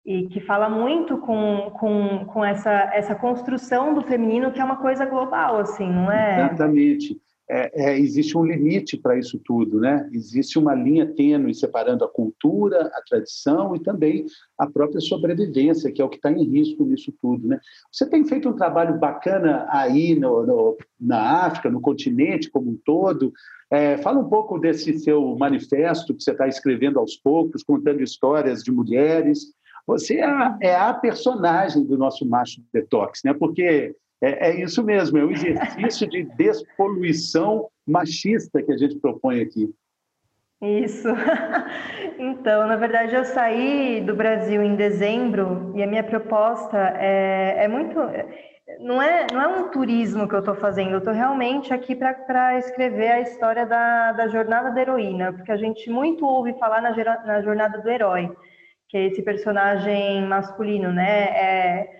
e 0.04 0.26
que 0.28 0.40
fala 0.40 0.68
muito 0.68 1.18
com, 1.18 1.70
com, 1.78 2.24
com 2.26 2.44
essa, 2.44 2.90
essa 2.94 3.14
construção 3.14 3.94
do 3.94 4.02
feminino, 4.02 4.50
que 4.50 4.60
é 4.60 4.64
uma 4.64 4.76
coisa 4.76 5.04
global, 5.04 5.58
assim, 5.58 5.88
não 5.88 6.10
é? 6.10 6.46
Exatamente 6.46 7.20
é, 7.50 7.90
é, 7.90 7.98
existe 7.98 8.36
um 8.36 8.44
limite 8.44 8.98
para 8.98 9.18
isso 9.18 9.40
tudo, 9.42 9.80
né? 9.80 10.06
Existe 10.12 10.58
uma 10.58 10.74
linha 10.74 11.06
tênue 11.06 11.54
separando 11.54 12.04
a 12.04 12.08
cultura, 12.08 12.90
a 12.92 13.02
tradição 13.02 13.74
e 13.74 13.80
também 13.80 14.26
a 14.58 14.66
própria 14.66 15.00
sobrevivência, 15.00 15.90
que 15.90 16.02
é 16.02 16.04
o 16.04 16.10
que 16.10 16.16
está 16.16 16.30
em 16.30 16.44
risco 16.44 16.84
nisso 16.84 17.12
tudo, 17.22 17.48
né? 17.48 17.58
Você 17.90 18.08
tem 18.08 18.24
feito 18.26 18.50
um 18.50 18.56
trabalho 18.56 18.98
bacana 18.98 19.66
aí 19.70 20.14
no, 20.14 20.44
no, 20.44 20.76
na 21.00 21.46
África, 21.46 21.70
no 21.70 21.80
continente 21.80 22.50
como 22.50 22.70
um 22.70 22.78
todo. 22.84 23.32
É, 23.70 23.96
fala 23.98 24.18
um 24.18 24.28
pouco 24.28 24.58
desse 24.58 24.98
seu 24.98 25.34
manifesto 25.36 26.14
que 26.14 26.22
você 26.22 26.32
está 26.32 26.46
escrevendo 26.46 26.98
aos 26.98 27.16
poucos, 27.16 27.62
contando 27.62 28.02
histórias 28.02 28.62
de 28.62 28.70
mulheres. 28.70 29.54
Você 29.86 30.16
é 30.16 30.24
a, 30.24 30.58
é 30.60 30.76
a 30.76 30.92
personagem 30.92 31.82
do 31.82 31.96
nosso 31.96 32.28
macho 32.28 32.62
detox, 32.74 33.20
né? 33.24 33.32
Porque 33.32 33.94
é, 34.20 34.50
é 34.50 34.60
isso 34.62 34.82
mesmo, 34.82 35.18
é 35.18 35.24
o 35.24 35.30
exercício 35.30 36.08
de 36.08 36.24
despoluição 36.36 37.68
machista 37.86 38.62
que 38.62 38.72
a 38.72 38.76
gente 38.76 38.98
propõe 38.98 39.40
aqui. 39.40 39.72
Isso. 40.60 41.08
Então, 42.20 42.66
na 42.66 42.74
verdade, 42.74 43.14
eu 43.14 43.24
saí 43.24 44.00
do 44.00 44.12
Brasil 44.12 44.60
em 44.60 44.74
dezembro 44.74 45.72
e 45.76 45.82
a 45.84 45.86
minha 45.86 46.02
proposta 46.02 46.76
é, 46.98 47.64
é 47.64 47.68
muito. 47.68 47.96
Não 48.80 49.00
é, 49.00 49.28
não 49.32 49.40
é 49.40 49.46
um 49.46 49.68
turismo 49.70 50.26
que 50.26 50.34
eu 50.34 50.40
estou 50.40 50.56
fazendo, 50.56 50.90
eu 50.90 50.98
estou 50.98 51.12
realmente 51.14 51.72
aqui 51.72 51.94
para 51.94 52.58
escrever 52.58 53.08
a 53.08 53.20
história 53.20 53.64
da, 53.64 54.10
da 54.10 54.26
jornada 54.26 54.72
da 54.72 54.80
heroína, 54.80 55.32
porque 55.32 55.52
a 55.52 55.56
gente 55.56 55.88
muito 55.88 56.26
ouve 56.26 56.58
falar 56.58 56.82
na, 56.82 56.90
na 57.24 57.40
jornada 57.40 57.78
do 57.78 57.88
herói, 57.88 58.28
que 58.88 58.96
é 58.96 59.06
esse 59.06 59.22
personagem 59.22 60.26
masculino, 60.26 60.92
né? 60.92 61.22
É, 61.36 61.97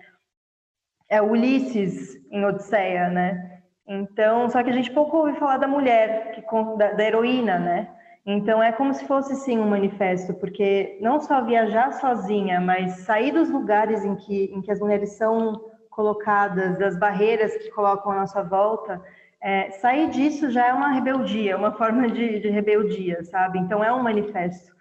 é 1.09 1.21
Ulisses 1.21 2.15
em 2.31 2.45
Odisseia, 2.45 3.09
né? 3.09 3.61
Então, 3.87 4.47
só 4.49 4.61
que 4.63 4.69
a 4.69 4.73
gente 4.73 4.91
pouco 4.91 5.17
ouve 5.17 5.39
falar 5.39 5.57
da 5.57 5.67
mulher, 5.67 6.31
que, 6.33 6.41
da, 6.77 6.91
da 6.91 7.03
heroína, 7.03 7.57
né? 7.57 7.89
Então 8.25 8.61
é 8.61 8.71
como 8.71 8.93
se 8.93 9.05
fosse 9.05 9.35
sim 9.37 9.57
um 9.57 9.67
manifesto, 9.67 10.35
porque 10.35 10.99
não 11.01 11.19
só 11.19 11.43
viajar 11.43 11.93
sozinha, 11.93 12.61
mas 12.61 12.99
sair 12.99 13.31
dos 13.31 13.49
lugares 13.49 14.05
em 14.05 14.15
que, 14.15 14.51
em 14.53 14.61
que 14.61 14.71
as 14.71 14.79
mulheres 14.79 15.13
são 15.13 15.59
colocadas, 15.89 16.77
das 16.77 16.97
barreiras 16.99 17.57
que 17.57 17.71
colocam 17.71 18.11
à 18.11 18.15
nossa 18.17 18.43
volta, 18.43 19.01
é, 19.41 19.71
sair 19.71 20.09
disso 20.09 20.51
já 20.51 20.67
é 20.67 20.73
uma 20.73 20.91
rebeldia, 20.91 21.57
uma 21.57 21.71
forma 21.71 22.07
de, 22.07 22.39
de 22.39 22.49
rebeldia, 22.49 23.23
sabe? 23.23 23.57
Então 23.57 23.83
é 23.83 23.91
um 23.91 24.03
manifesto. 24.03 24.77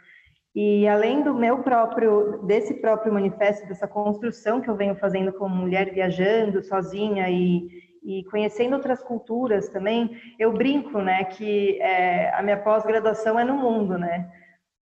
E 0.54 0.88
além 0.88 1.22
do 1.22 1.34
meu 1.34 1.58
próprio, 1.62 2.42
desse 2.44 2.74
próprio 2.74 3.12
manifesto, 3.12 3.66
dessa 3.68 3.86
construção 3.86 4.60
que 4.60 4.68
eu 4.68 4.76
venho 4.76 4.96
fazendo 4.96 5.32
como 5.32 5.54
mulher 5.54 5.92
viajando 5.92 6.62
sozinha 6.62 7.28
e, 7.28 7.68
e 8.02 8.24
conhecendo 8.24 8.74
outras 8.74 9.02
culturas 9.02 9.68
também, 9.68 10.10
eu 10.38 10.52
brinco, 10.52 11.00
né, 11.00 11.24
que 11.24 11.80
é, 11.80 12.34
a 12.34 12.42
minha 12.42 12.56
pós-graduação 12.56 13.38
é 13.38 13.44
no 13.44 13.56
mundo, 13.56 13.98
né? 13.98 14.30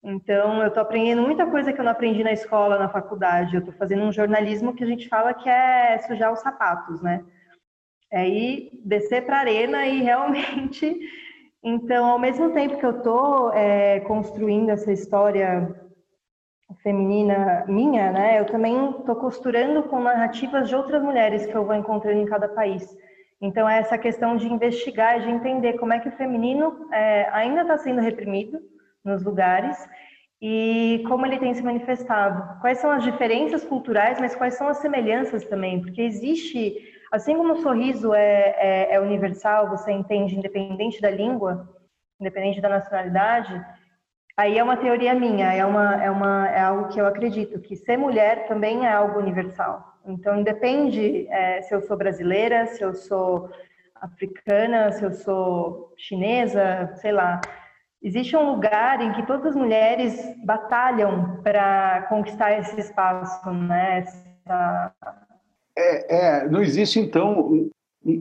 Então, 0.04 0.62
eu 0.62 0.68
estou 0.68 0.84
aprendendo 0.84 1.22
muita 1.22 1.46
coisa 1.48 1.72
que 1.72 1.80
eu 1.80 1.86
não 1.86 1.94
aprendi 1.94 2.26
na 2.26 2.34
escola, 2.34 2.78
na 2.78 2.90
faculdade. 2.90 3.56
Eu 3.56 3.60
estou 3.60 3.74
fazendo 3.74 4.04
um 4.04 4.12
jornalismo 4.12 4.76
que 4.76 4.84
a 4.84 4.88
gente 4.88 5.08
fala 5.08 5.34
que 5.34 5.48
é 5.48 5.98
sujar 6.00 6.34
os 6.34 6.42
sapatos, 6.42 7.02
né? 7.02 7.24
É 8.12 8.28
ir 8.28 8.70
descer 8.84 9.26
para 9.26 9.38
a 9.38 9.40
arena 9.40 9.88
e 9.88 10.02
realmente 10.04 11.00
então, 11.64 12.06
ao 12.06 12.20
mesmo 12.20 12.52
tempo 12.52 12.78
que 12.78 12.86
eu 12.86 12.98
estou 12.98 13.54
é, 13.54 14.02
construindo 14.02 14.70
essa 14.70 14.92
história 14.92 15.74
feminina 16.82 17.64
minha, 17.68 18.12
né, 18.12 18.40
eu 18.40 18.46
também 18.46 18.92
estou 18.92 19.16
costurando 19.16 19.84
com 19.84 20.00
narrativas 20.02 20.68
de 20.68 20.76
outras 20.76 21.02
mulheres 21.02 21.46
que 21.46 21.56
eu 21.56 21.66
vou 21.66 21.76
encontrando 21.76 22.20
em 22.20 22.26
cada 22.26 22.50
país. 22.50 22.86
Então, 23.40 23.68
é 23.68 23.80
essa 23.80 23.98
questão 23.98 24.36
de 24.36 24.48
investigar, 24.48 25.22
de 25.22 25.30
entender 25.30 25.74
como 25.74 25.94
é 25.94 26.00
que 26.00 26.10
o 26.10 26.18
feminino 26.18 26.90
é, 26.92 27.30
ainda 27.32 27.62
está 27.62 27.78
sendo 27.78 28.02
reprimido 28.02 28.60
nos 29.04 29.24
lugares 29.24 29.78
e 30.42 31.02
como 31.08 31.26
ele 31.26 31.40
tem 31.40 31.54
se 31.54 31.62
manifestado. 31.62 32.60
Quais 32.60 32.80
são 32.80 32.92
as 32.92 33.04
diferenças 33.04 33.64
culturais, 33.64 34.20
mas 34.20 34.36
quais 34.36 34.56
são 34.56 34.68
as 34.68 34.78
semelhanças 34.78 35.46
também? 35.46 35.80
Porque 35.80 36.02
existe 36.02 36.93
Assim 37.14 37.38
como 37.38 37.54
o 37.54 37.62
sorriso 37.62 38.12
é, 38.12 38.56
é, 38.58 38.96
é 38.96 39.00
universal, 39.00 39.70
você 39.70 39.92
entende 39.92 40.36
independente 40.36 41.00
da 41.00 41.12
língua, 41.12 41.70
independente 42.20 42.60
da 42.60 42.68
nacionalidade, 42.68 43.64
aí 44.36 44.58
é 44.58 44.64
uma 44.64 44.78
teoria 44.78 45.14
minha, 45.14 45.54
é, 45.54 45.64
uma, 45.64 46.04
é, 46.04 46.10
uma, 46.10 46.50
é 46.50 46.60
algo 46.60 46.88
que 46.88 47.00
eu 47.00 47.06
acredito, 47.06 47.60
que 47.60 47.76
ser 47.76 47.98
mulher 47.98 48.48
também 48.48 48.88
é 48.88 48.92
algo 48.92 49.20
universal. 49.20 49.94
Então, 50.08 50.40
independe 50.40 51.28
é, 51.30 51.62
se 51.62 51.76
eu 51.76 51.82
sou 51.82 51.96
brasileira, 51.96 52.66
se 52.66 52.82
eu 52.82 52.96
sou 52.96 53.48
africana, 54.02 54.92
se 54.92 55.04
eu 55.04 55.12
sou 55.12 55.94
chinesa, 55.96 56.96
sei 56.96 57.12
lá. 57.12 57.40
Existe 58.02 58.36
um 58.36 58.50
lugar 58.50 59.00
em 59.00 59.12
que 59.12 59.28
todas 59.28 59.46
as 59.46 59.56
mulheres 59.56 60.36
batalham 60.44 61.44
para 61.44 62.08
conquistar 62.10 62.54
esse 62.54 62.80
espaço, 62.80 63.52
né? 63.52 64.00
Essa, 64.00 64.92
é, 65.78 66.16
é, 66.16 66.50
não 66.50 66.62
existe, 66.62 67.00
então. 67.00 67.70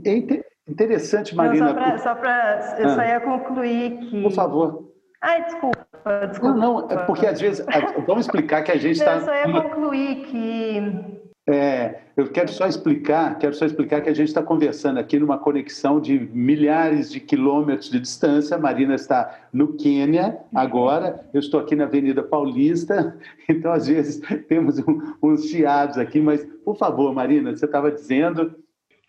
É 0.04 0.70
interessante, 0.70 1.34
Marina. 1.34 1.72
Não, 1.72 1.98
só 1.98 2.14
para. 2.14 2.76
Eu 2.78 2.86
ah. 2.86 2.94
só 2.94 3.02
ia 3.02 3.20
concluir 3.20 3.98
que. 3.98 4.22
Por 4.22 4.32
favor. 4.32 4.92
Ai, 5.20 5.44
desculpa, 5.44 5.86
desculpa. 6.28 6.56
Não, 6.56 6.80
não, 6.80 6.90
é 6.90 6.96
porque 7.04 7.26
às 7.26 7.40
vezes. 7.40 7.64
Vamos 8.06 8.26
explicar 8.26 8.62
que 8.62 8.72
a 8.72 8.76
gente 8.76 8.98
está. 8.98 9.14
Eu 9.14 9.20
só 9.20 9.34
ia 9.34 9.62
concluir 9.62 10.22
que 10.24 11.21
é, 11.52 12.02
eu 12.16 12.30
quero 12.30 12.50
só 12.50 12.66
explicar, 12.66 13.38
quero 13.38 13.54
só 13.54 13.64
explicar 13.64 14.00
que 14.00 14.08
a 14.08 14.14
gente 14.14 14.28
está 14.28 14.42
conversando 14.42 14.98
aqui 14.98 15.18
numa 15.18 15.38
conexão 15.38 16.00
de 16.00 16.18
milhares 16.18 17.10
de 17.10 17.20
quilômetros 17.20 17.90
de 17.90 18.00
distância. 18.00 18.56
A 18.56 18.60
Marina 18.60 18.94
está 18.94 19.48
no 19.52 19.74
Quênia 19.74 20.38
agora, 20.54 21.24
eu 21.32 21.40
estou 21.40 21.60
aqui 21.60 21.76
na 21.76 21.84
Avenida 21.84 22.22
Paulista, 22.22 23.16
então 23.48 23.72
às 23.72 23.86
vezes 23.86 24.20
temos 24.48 24.78
um, 24.80 25.14
uns 25.22 25.46
chiados 25.46 25.98
aqui, 25.98 26.20
mas 26.20 26.44
por 26.64 26.76
favor, 26.76 27.14
Marina, 27.14 27.54
você 27.54 27.66
estava 27.66 27.90
dizendo. 27.90 28.54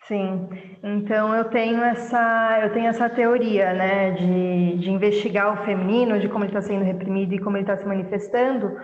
Sim, 0.06 0.48
então 0.82 1.34
eu 1.34 1.44
tenho 1.44 1.82
essa, 1.82 2.58
eu 2.62 2.72
tenho 2.74 2.88
essa 2.88 3.08
teoria, 3.08 3.72
né, 3.72 4.10
de, 4.10 4.76
de 4.76 4.90
investigar 4.90 5.54
o 5.54 5.64
feminino, 5.64 6.20
de 6.20 6.28
como 6.28 6.44
ele 6.44 6.50
está 6.50 6.60
sendo 6.60 6.84
reprimido 6.84 7.34
e 7.34 7.38
como 7.38 7.56
ele 7.56 7.62
está 7.64 7.76
se 7.76 7.86
manifestando, 7.86 8.76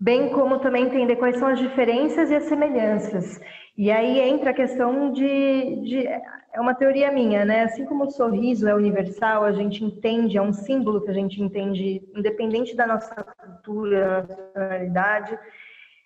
bem 0.00 0.30
como 0.30 0.60
também 0.60 0.84
entender 0.84 1.16
quais 1.16 1.36
são 1.36 1.48
as 1.48 1.58
diferenças 1.58 2.30
e 2.30 2.36
as 2.36 2.44
semelhanças. 2.44 3.40
E 3.76 3.90
aí 3.90 4.20
entra 4.20 4.50
a 4.50 4.54
questão 4.54 5.12
de, 5.12 5.76
de, 5.82 6.06
é 6.06 6.60
uma 6.60 6.74
teoria 6.74 7.12
minha, 7.12 7.44
né? 7.44 7.62
Assim 7.62 7.84
como 7.84 8.04
o 8.04 8.10
sorriso 8.10 8.68
é 8.68 8.74
universal, 8.74 9.44
a 9.44 9.52
gente 9.52 9.84
entende, 9.84 10.36
é 10.36 10.42
um 10.42 10.52
símbolo 10.52 11.00
que 11.00 11.10
a 11.10 11.14
gente 11.14 11.40
entende, 11.42 12.02
independente 12.14 12.74
da 12.74 12.86
nossa 12.86 13.14
cultura, 13.14 14.26
nacionalidade. 14.28 15.38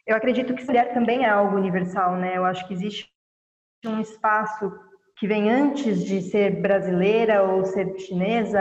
Eu 0.07 0.17
acredito 0.17 0.55
que 0.55 0.65
mulher 0.67 0.93
também 0.93 1.25
é 1.25 1.29
algo 1.29 1.57
universal, 1.57 2.17
né? 2.17 2.37
Eu 2.37 2.45
acho 2.45 2.67
que 2.67 2.75
existe 2.75 3.11
um 3.87 4.01
espaço 4.01 4.73
que 5.17 5.27
vem 5.27 5.51
antes 5.51 6.05
de 6.05 6.21
ser 6.21 6.61
brasileira 6.61 7.43
ou 7.43 7.65
ser 7.65 7.99
chinesa, 7.99 8.61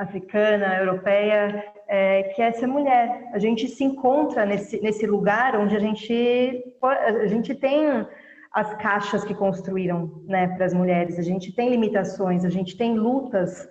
africana, 0.00 0.78
europeia, 0.78 1.64
é, 1.86 2.22
que 2.34 2.40
é 2.40 2.50
ser 2.52 2.66
mulher. 2.66 3.28
A 3.32 3.38
gente 3.38 3.68
se 3.68 3.84
encontra 3.84 4.46
nesse, 4.46 4.80
nesse 4.80 5.06
lugar 5.06 5.54
onde 5.56 5.76
a 5.76 5.78
gente, 5.78 6.64
a 6.82 7.26
gente 7.26 7.54
tem 7.54 8.06
as 8.52 8.74
caixas 8.76 9.24
que 9.24 9.34
construíram 9.34 10.22
né, 10.26 10.48
para 10.48 10.64
as 10.64 10.74
mulheres, 10.74 11.18
a 11.18 11.22
gente 11.22 11.52
tem 11.52 11.68
limitações, 11.68 12.44
a 12.44 12.48
gente 12.48 12.76
tem 12.76 12.98
lutas 12.98 13.68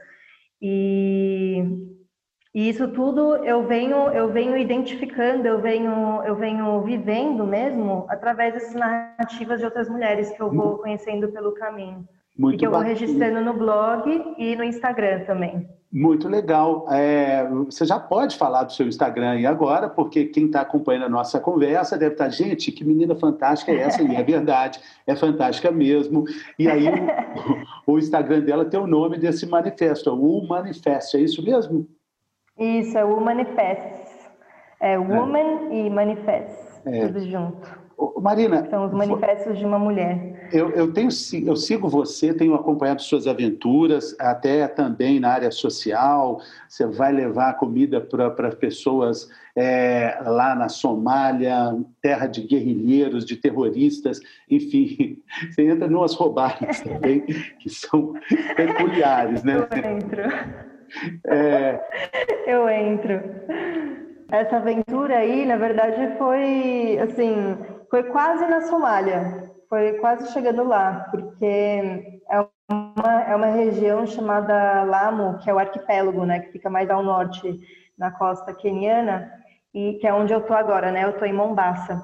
e 0.62 1.64
E 2.54 2.70
isso 2.70 2.88
tudo 2.90 3.36
eu 3.46 3.68
venho, 3.68 3.98
eu 4.10 4.32
venho 4.32 4.58
identificando, 4.58 5.48
eu 5.48 5.60
venho, 5.62 6.24
eu 6.26 6.36
venho 6.36 6.82
vivendo 6.84 7.46
mesmo 7.46 8.06
através 8.10 8.54
dessas 8.54 8.76
narrativas 8.76 9.60
de 9.60 9.66
outras 9.66 9.90
mulheres 9.90 10.30
que 10.32 10.42
eu 10.42 10.52
vou 10.52 10.78
conhecendo 10.78 11.32
pelo 11.32 11.54
caminho. 11.54 12.08
Muito 12.38 12.56
e 12.56 12.58
que 12.58 12.66
eu 12.66 12.72
vou 12.72 12.80
registrando 12.82 13.42
no 13.42 13.54
blog 13.54 14.04
e 14.38 14.56
no 14.56 14.64
Instagram 14.64 15.26
também. 15.26 15.68
Muito 15.92 16.28
legal. 16.28 16.86
É, 16.92 17.48
você 17.66 17.84
já 17.84 18.00
pode 18.00 18.38
falar 18.38 18.64
do 18.64 18.74
seu 18.74 18.88
Instagram 18.88 19.32
aí 19.32 19.46
agora, 19.46 19.90
porque 19.90 20.26
quem 20.26 20.46
está 20.46 20.62
acompanhando 20.62 21.06
a 21.06 21.10
nossa 21.10 21.40
conversa 21.40 21.98
deve 21.98 22.14
estar, 22.14 22.26
tá, 22.26 22.30
gente, 22.30 22.72
que 22.72 22.86
menina 22.86 23.16
fantástica 23.16 23.72
é 23.72 23.80
essa? 23.80 24.04
E 24.04 24.16
é 24.16 24.24
verdade, 24.24 24.80
é 25.08 25.16
fantástica 25.16 25.72
mesmo. 25.72 26.26
E 26.60 26.70
aí 26.70 26.88
o, 27.88 27.94
o 27.94 27.98
Instagram 27.98 28.42
dela 28.42 28.66
tem 28.66 28.80
o 28.80 28.86
nome 28.86 29.18
desse 29.18 29.48
manifesto, 29.48 30.14
o 30.14 30.48
Manifesto, 30.48 31.18
é 31.18 31.22
isso 31.22 31.44
mesmo? 31.44 31.88
Isso, 32.58 32.96
é 32.96 33.04
o 33.04 33.20
Manifest. 33.20 34.30
É, 34.80 34.94
é 34.94 35.00
Woman 35.00 35.72
é. 35.72 35.76
e 35.76 35.90
Manifest, 35.90 36.82
é. 36.86 37.08
tudo 37.08 37.20
junto. 37.22 37.89
Marina. 38.22 38.68
São 38.70 38.86
os 38.86 38.94
manifestos 38.94 39.58
de 39.58 39.66
uma 39.66 39.80
mulher. 39.80 40.50
Eu, 40.52 40.70
eu, 40.72 40.92
tenho, 40.94 41.10
eu 41.46 41.56
sigo 41.56 41.88
você, 41.88 42.34
tenho 42.34 42.54
acompanhado 42.54 43.02
suas 43.02 43.28
aventuras, 43.28 44.16
até 44.20 44.68
também 44.68 45.20
na 45.20 45.30
área 45.30 45.52
social. 45.52 46.42
Você 46.68 46.86
vai 46.86 47.12
levar 47.12 47.58
comida 47.58 48.00
para 48.02 48.52
pessoas 48.52 49.30
é, 49.56 50.18
lá 50.26 50.56
na 50.56 50.70
Somália, 50.70 51.76
terra 52.02 52.28
de 52.28 52.42
guerrilheiros, 52.42 53.26
de 53.26 53.36
terroristas, 53.36 54.20
enfim. 54.50 55.18
Você 55.50 55.64
entra 55.64 55.88
em 55.88 55.94
umas 55.94 56.14
roubadas 56.14 56.82
também 56.82 57.22
que 57.22 57.70
são 57.70 58.14
peculiares, 58.56 59.44
né? 59.44 59.56
Eu 59.58 59.92
entro. 59.92 60.22
É... 61.28 61.80
Eu 62.48 62.70
entro. 62.70 63.22
Essa 64.32 64.58
aventura 64.58 65.18
aí, 65.18 65.46
na 65.46 65.58
verdade, 65.58 66.18
foi 66.18 67.00
assim 67.00 67.58
foi 67.90 68.04
quase 68.04 68.46
na 68.46 68.62
Somália, 68.62 69.52
foi 69.68 69.94
quase 69.94 70.32
chegando 70.32 70.64
lá, 70.64 71.08
porque 71.12 71.46
é 71.46 72.48
uma, 72.70 73.24
é 73.24 73.36
uma 73.36 73.48
região 73.48 74.06
chamada 74.06 74.84
Lamu, 74.84 75.40
que 75.40 75.50
é 75.50 75.54
o 75.54 75.60
arquipélago, 75.60 76.26
né, 76.26 76.40
que 76.40 76.52
fica 76.52 76.70
mais 76.70 76.90
ao 76.90 77.04
norte, 77.04 77.60
na 77.98 78.12
costa 78.12 78.54
queniana, 78.54 79.32
e 79.74 79.94
que 79.96 80.08
é 80.08 80.14
onde 80.14 80.34
eu 80.34 80.40
estou 80.40 80.56
agora, 80.56 80.92
né, 80.92 81.04
eu 81.04 81.12
estou 81.12 81.28
em 81.28 81.34
Mombasa. 81.34 82.02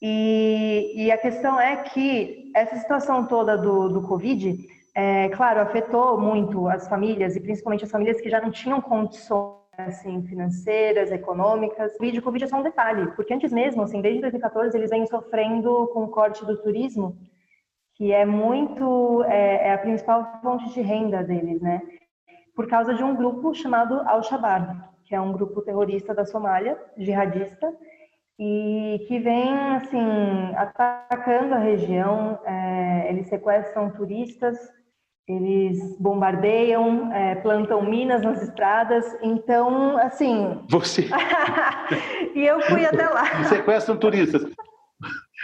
E, 0.00 0.92
e, 0.94 1.10
a 1.10 1.16
questão 1.16 1.58
é 1.58 1.76
que 1.76 2.52
essa 2.54 2.76
situação 2.76 3.26
toda 3.26 3.56
do, 3.56 3.88
do 3.88 4.02
Covid, 4.02 4.56
é, 4.94 5.30
claro, 5.30 5.60
afetou 5.60 6.20
muito 6.20 6.68
as 6.68 6.86
famílias, 6.86 7.34
e 7.34 7.40
principalmente 7.40 7.84
as 7.84 7.90
famílias 7.90 8.20
que 8.20 8.28
já 8.28 8.40
não 8.40 8.50
tinham 8.50 8.80
condições 8.80 9.65
assim, 9.76 10.22
financeiras, 10.22 11.10
econômicas. 11.10 11.94
O 11.96 12.02
vídeo 12.02 12.22
Covid 12.22 12.44
é 12.44 12.48
só 12.48 12.58
um 12.58 12.62
detalhe, 12.62 13.10
porque 13.12 13.34
antes 13.34 13.52
mesmo, 13.52 13.82
assim, 13.82 14.00
desde 14.00 14.20
2014, 14.20 14.76
eles 14.76 14.90
vêm 14.90 15.06
sofrendo 15.06 15.88
com 15.92 16.04
o 16.04 16.08
corte 16.08 16.44
do 16.44 16.56
turismo, 16.62 17.16
que 17.94 18.12
é 18.12 18.24
muito, 18.24 19.22
é, 19.24 19.68
é 19.68 19.72
a 19.72 19.78
principal 19.78 20.40
fonte 20.42 20.72
de 20.72 20.80
renda 20.80 21.22
deles, 21.22 21.60
né? 21.60 21.82
Por 22.54 22.66
causa 22.68 22.94
de 22.94 23.02
um 23.02 23.14
grupo 23.14 23.54
chamado 23.54 24.00
Al-Shabaab, 24.06 24.76
que 25.04 25.14
é 25.14 25.20
um 25.20 25.32
grupo 25.32 25.62
terrorista 25.62 26.14
da 26.14 26.24
Somália, 26.24 26.78
jihadista, 26.96 27.72
e 28.38 29.04
que 29.08 29.18
vem, 29.18 29.76
assim, 29.76 30.54
atacando 30.56 31.54
a 31.54 31.58
região, 31.58 32.38
é, 32.44 33.08
eles 33.08 33.28
sequestram 33.28 33.90
turistas, 33.90 34.58
eles 35.28 35.98
bombardeiam, 35.98 37.12
é, 37.12 37.34
plantam 37.36 37.82
minas 37.82 38.22
nas 38.22 38.42
estradas, 38.42 39.04
então, 39.22 39.98
assim. 39.98 40.60
Você. 40.68 41.08
e 42.34 42.46
eu 42.46 42.60
fui 42.62 42.86
até 42.86 43.08
lá. 43.08 43.44
Sequestram 43.44 43.96
turistas. 43.96 44.44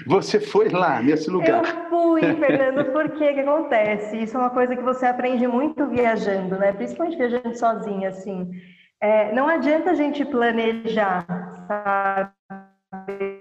Você 0.07 0.41
foi 0.41 0.69
lá, 0.69 1.03
nesse 1.03 1.29
lugar. 1.29 1.65
Eu 1.65 1.91
fui, 1.91 2.23
Fernando, 2.37 2.92
porque 2.92 3.35
que 3.35 3.40
acontece? 3.40 4.23
Isso 4.23 4.37
é 4.37 4.40
uma 4.40 4.51
coisa 4.51 4.75
que 4.77 4.83
você 4.83 5.05
aprende 5.05 5.47
muito 5.47 5.87
viajando, 5.88 6.57
né? 6.57 6.73
Principalmente 6.73 7.18
viajando 7.18 7.59
sozinha, 7.59 8.09
assim. 8.09 8.51
É, 9.01 9.33
não 9.33 9.49
adianta 9.49 9.90
a 9.90 9.95
gente 9.95 10.25
planejar, 10.25 11.27
sabe? 11.66 12.31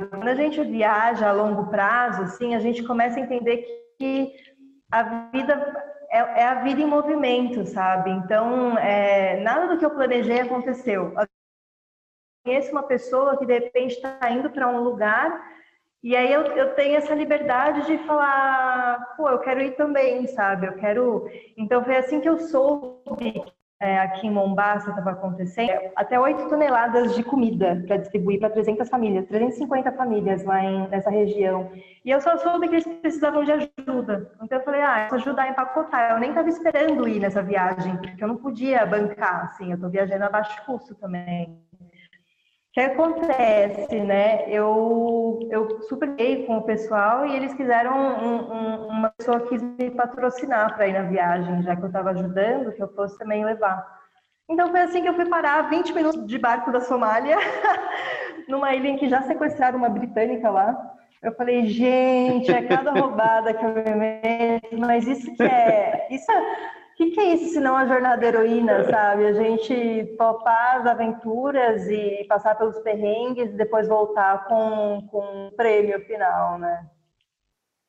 Quando 0.09 0.27
a 0.27 0.35
gente 0.35 0.61
viaja 0.63 1.29
a 1.29 1.33
longo 1.33 1.67
prazo, 1.67 2.23
assim, 2.23 2.55
a 2.55 2.59
gente 2.59 2.83
começa 2.83 3.19
a 3.19 3.23
entender 3.23 3.63
que 3.99 4.33
a 4.91 5.29
vida 5.31 5.90
é, 6.11 6.41
é, 6.41 6.45
a 6.45 6.55
vida 6.55 6.81
em 6.81 6.85
movimento, 6.85 7.65
sabe? 7.65 8.11
Então, 8.11 8.77
é, 8.77 9.39
nada 9.39 9.67
do 9.67 9.79
que 9.79 9.85
eu 9.85 9.91
planejei 9.91 10.41
aconteceu. 10.41 11.13
Eu 11.17 11.27
conheço 12.45 12.71
uma 12.71 12.83
pessoa 12.83 13.37
que 13.37 13.45
de 13.45 13.53
repente 13.53 13.95
está 13.95 14.29
indo 14.29 14.49
para 14.49 14.67
um 14.67 14.81
lugar 14.81 15.41
e 16.03 16.15
aí 16.15 16.33
eu, 16.33 16.41
eu 16.41 16.73
tenho 16.73 16.95
essa 16.95 17.13
liberdade 17.13 17.85
de 17.85 17.97
falar, 18.07 19.15
pô, 19.15 19.29
eu 19.29 19.39
quero 19.39 19.61
ir 19.61 19.75
também, 19.75 20.25
sabe? 20.27 20.67
Eu 20.67 20.75
quero. 20.77 21.29
Então 21.55 21.83
foi 21.83 21.95
assim 21.95 22.19
que 22.19 22.27
eu 22.27 22.39
soube 22.39 23.43
é, 23.81 23.97
aqui 23.99 24.27
em 24.27 24.31
Mombasa 24.31 24.91
estava 24.91 25.11
acontecendo, 25.11 25.91
até 25.95 26.19
8 26.19 26.47
toneladas 26.47 27.15
de 27.15 27.23
comida 27.23 27.83
para 27.87 27.97
distribuir 27.97 28.39
para 28.39 28.51
300 28.51 28.87
famílias, 28.87 29.25
350 29.25 29.91
famílias 29.93 30.43
lá 30.43 30.63
em, 30.63 30.87
nessa 30.87 31.09
região. 31.09 31.71
E 32.05 32.11
eu 32.11 32.21
só 32.21 32.37
soube 32.37 32.69
que 32.69 32.75
eles 32.75 32.85
precisavam 32.85 33.43
de 33.43 33.51
ajuda. 33.51 34.31
Então 34.41 34.59
eu 34.59 34.63
falei, 34.63 34.81
ah, 34.81 35.07
ajudar 35.11 35.43
a 35.43 35.49
empacotar. 35.49 36.11
Eu 36.11 36.19
nem 36.19 36.29
estava 36.29 36.47
esperando 36.47 37.07
ir 37.07 37.19
nessa 37.19 37.41
viagem, 37.41 37.97
porque 37.97 38.23
eu 38.23 38.27
não 38.27 38.37
podia 38.37 38.85
bancar, 38.85 39.45
assim, 39.45 39.71
eu 39.71 39.75
estou 39.75 39.89
viajando 39.89 40.25
a 40.25 40.29
baixo 40.29 40.63
custo 40.63 40.93
também. 40.93 41.59
O 42.71 42.73
que 42.73 42.79
acontece, 42.79 43.99
né? 43.99 44.45
Eu, 44.47 45.39
eu 45.51 45.81
superei 45.81 46.45
com 46.45 46.55
o 46.55 46.63
pessoal 46.63 47.25
e 47.25 47.35
eles 47.35 47.53
quiseram 47.53 47.91
um, 47.93 48.53
um, 48.53 48.87
uma 48.87 49.09
pessoa 49.09 49.41
quis 49.41 49.61
me 49.61 49.91
patrocinar 49.91 50.73
para 50.73 50.87
ir 50.87 50.93
na 50.93 51.01
viagem, 51.01 51.63
já 51.63 51.75
que 51.75 51.81
eu 51.81 51.87
estava 51.87 52.11
ajudando, 52.11 52.71
que 52.71 52.81
eu 52.81 52.87
fosse 52.95 53.17
também 53.17 53.43
levar. 53.43 53.85
Então 54.49 54.69
foi 54.69 54.79
assim 54.79 55.01
que 55.01 55.09
eu 55.09 55.15
fui 55.15 55.25
parar 55.25 55.69
20 55.69 55.93
minutos 55.93 56.25
de 56.25 56.39
barco 56.39 56.71
da 56.71 56.79
Somália, 56.79 57.37
numa 58.47 58.73
ilha 58.73 58.87
em 58.87 58.97
que 58.97 59.09
já 59.09 59.21
sequestraram 59.23 59.77
uma 59.77 59.89
britânica 59.89 60.49
lá. 60.49 60.73
Eu 61.21 61.35
falei, 61.35 61.65
gente, 61.65 62.53
é 62.53 62.61
cada 62.61 62.91
roubada 62.97 63.53
que 63.53 63.65
eu 63.65 63.73
me 63.73 63.95
meto, 63.95 64.77
mas 64.79 65.05
isso 65.05 65.35
que 65.35 65.43
é. 65.43 66.07
Isso 66.09 66.31
é 66.31 66.80
que, 67.01 67.11
que 67.11 67.19
é 67.19 67.33
isso 67.33 67.53
se 67.53 67.59
não 67.59 67.75
a 67.75 67.87
jornada 67.87 68.23
heroína, 68.23 68.83
sabe? 68.85 69.25
A 69.25 69.33
gente 69.33 70.15
topar 70.17 70.77
as 70.77 70.85
aventuras 70.85 71.87
e 71.87 72.25
passar 72.29 72.55
pelos 72.55 72.77
perrengues 72.79 73.49
e 73.49 73.57
depois 73.57 73.87
voltar 73.87 74.45
com, 74.45 75.07
com 75.09 75.19
um 75.19 75.51
prêmio 75.55 75.99
final, 76.05 76.59
né? 76.59 76.85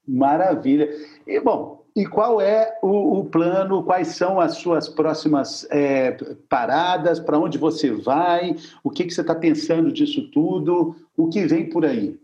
Maravilha. 0.08 0.88
E, 1.26 1.38
bom, 1.40 1.84
e 1.94 2.06
qual 2.06 2.40
é 2.40 2.78
o, 2.82 3.18
o 3.18 3.24
plano? 3.26 3.84
Quais 3.84 4.08
são 4.08 4.40
as 4.40 4.56
suas 4.56 4.88
próximas 4.88 5.66
é, 5.70 6.16
paradas? 6.48 7.20
Para 7.20 7.38
onde 7.38 7.58
você 7.58 7.90
vai? 7.90 8.56
O 8.82 8.90
que, 8.90 9.04
que 9.04 9.12
você 9.12 9.20
está 9.20 9.34
pensando 9.34 9.92
disso 9.92 10.30
tudo? 10.30 10.96
O 11.16 11.28
que 11.28 11.44
vem 11.46 11.68
por 11.68 11.84
aí? 11.84 12.18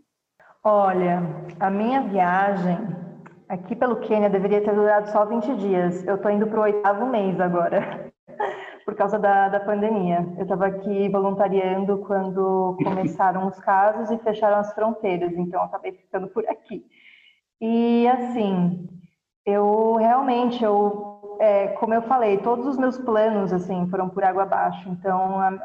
Olha, 0.64 1.22
a 1.60 1.70
minha 1.70 2.02
viagem 2.02 2.78
Aqui 3.48 3.74
pelo 3.74 3.96
Quênia 3.96 4.28
deveria 4.28 4.62
ter 4.62 4.74
durado 4.74 5.08
só 5.10 5.24
20 5.24 5.56
dias. 5.56 6.06
Eu 6.06 6.16
estou 6.16 6.30
indo 6.30 6.46
para 6.46 6.60
o 6.60 6.62
oitavo 6.64 7.06
mês 7.06 7.40
agora, 7.40 8.12
por 8.84 8.94
causa 8.94 9.18
da, 9.18 9.48
da 9.48 9.58
pandemia. 9.58 10.26
Eu 10.36 10.42
estava 10.42 10.66
aqui 10.66 11.08
voluntariando 11.08 11.96
quando 12.06 12.76
começaram 12.84 13.46
os 13.46 13.58
casos 13.58 14.10
e 14.10 14.18
fecharam 14.18 14.58
as 14.58 14.74
fronteiras, 14.74 15.32
então 15.32 15.62
acabei 15.62 15.92
ficando 15.92 16.28
por 16.28 16.46
aqui. 16.46 16.84
E 17.58 18.06
assim, 18.08 18.86
eu 19.46 19.94
realmente, 19.94 20.62
eu, 20.62 21.38
é, 21.40 21.68
como 21.68 21.94
eu 21.94 22.02
falei, 22.02 22.36
todos 22.36 22.66
os 22.66 22.76
meus 22.76 22.98
planos 22.98 23.50
assim 23.50 23.88
foram 23.88 24.10
por 24.10 24.24
água 24.24 24.42
abaixo. 24.42 24.90
Então, 24.90 25.40
a, 25.40 25.58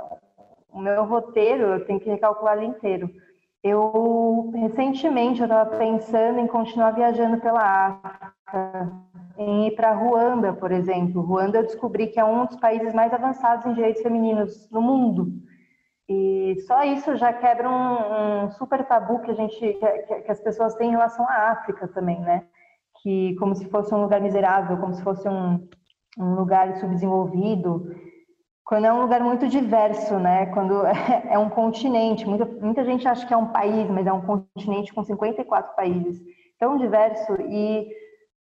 o 0.71 0.79
meu 0.79 1.03
roteiro 1.03 1.63
eu 1.63 1.85
tenho 1.85 1.99
que 1.99 2.09
recalcular 2.09 2.57
ele 2.57 2.67
inteiro. 2.67 3.09
Eu 3.63 4.51
recentemente 4.53 5.39
eu 5.39 5.45
estava 5.45 5.77
pensando 5.77 6.37
em 6.37 6.47
continuar 6.47 6.91
viajando 6.91 7.39
pela 7.39 7.61
África, 7.61 8.91
em 9.37 9.67
ir 9.67 9.75
para 9.75 9.93
Ruanda, 9.93 10.51
por 10.51 10.69
exemplo. 10.71 11.21
Ruanda 11.21 11.59
eu 11.59 11.63
descobri 11.63 12.07
que 12.07 12.19
é 12.19 12.25
um 12.25 12.45
dos 12.45 12.57
países 12.57 12.93
mais 12.93 13.13
avançados 13.13 13.65
em 13.65 13.73
direitos 13.73 14.01
femininos 14.01 14.69
no 14.69 14.81
mundo. 14.81 15.31
E 16.09 16.57
só 16.67 16.83
isso 16.83 17.15
já 17.15 17.31
quebra 17.31 17.69
um, 17.69 18.43
um 18.43 18.51
super 18.51 18.85
tabu 18.85 19.21
que 19.21 19.31
a 19.31 19.33
gente 19.33 19.57
que, 19.57 20.21
que, 20.23 20.31
as 20.31 20.41
pessoas 20.41 20.75
têm 20.75 20.89
em 20.89 20.91
relação 20.91 21.25
à 21.29 21.51
África 21.51 21.87
também, 21.87 22.19
né? 22.19 22.45
Que 23.01 23.33
como 23.35 23.55
se 23.55 23.65
fosse 23.69 23.95
um 23.95 24.01
lugar 24.01 24.19
miserável, 24.19 24.77
como 24.77 24.93
se 24.93 25.01
fosse 25.01 25.27
um, 25.29 25.65
um 26.19 26.35
lugar 26.35 26.75
subdesenvolvido 26.75 27.95
quando 28.65 28.85
é 28.85 28.93
um 28.93 29.01
lugar 29.01 29.21
muito 29.21 29.47
diverso, 29.47 30.17
né? 30.17 30.47
Quando 30.47 30.83
é 31.29 31.37
um 31.37 31.49
continente, 31.49 32.27
muita, 32.27 32.45
muita 32.45 32.83
gente 32.83 33.07
acha 33.07 33.25
que 33.25 33.33
é 33.33 33.37
um 33.37 33.47
país, 33.47 33.89
mas 33.89 34.07
é 34.07 34.13
um 34.13 34.21
continente 34.21 34.93
com 34.93 35.03
54 35.03 35.75
países, 35.75 36.21
tão 36.59 36.77
diverso 36.77 37.33
e 37.41 37.87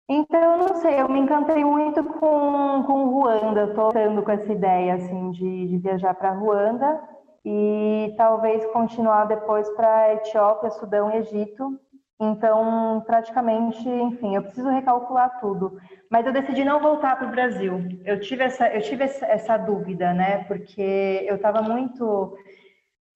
Então, 0.07 0.57
não 0.57 0.75
sei, 0.75 1.01
eu 1.01 1.09
me 1.09 1.19
encantei 1.19 1.63
muito 1.65 2.03
com, 2.03 2.83
com 2.85 3.09
Ruanda, 3.09 3.65
estou 3.65 3.89
tentando 3.89 4.21
com 4.21 4.31
essa 4.31 4.51
ideia, 4.51 4.95
assim, 4.95 5.31
de, 5.31 5.67
de 5.67 5.77
viajar 5.77 6.13
para 6.13 6.31
Ruanda 6.31 7.01
e 7.43 8.13
talvez 8.17 8.65
continuar 8.67 9.25
depois 9.25 9.69
para 9.71 10.13
Etiópia, 10.13 10.71
Sudão 10.71 11.11
e 11.11 11.17
Egito. 11.17 11.79
Então, 12.19 13.03
praticamente, 13.05 13.87
enfim, 13.87 14.35
eu 14.35 14.41
preciso 14.41 14.69
recalcular 14.69 15.39
tudo. 15.39 15.79
Mas 16.09 16.25
eu 16.25 16.31
decidi 16.31 16.63
não 16.63 16.79
voltar 16.79 17.17
para 17.17 17.27
o 17.27 17.31
Brasil. 17.31 17.73
Eu 18.05 18.19
tive 18.19 18.43
essa, 18.43 18.69
eu 18.69 18.81
tive 18.81 19.03
essa, 19.03 19.57
dúvida, 19.57 20.13
né? 20.13 20.43
Porque 20.45 21.25
eu 21.27 21.35
estava 21.35 21.61
muito, 21.61 22.37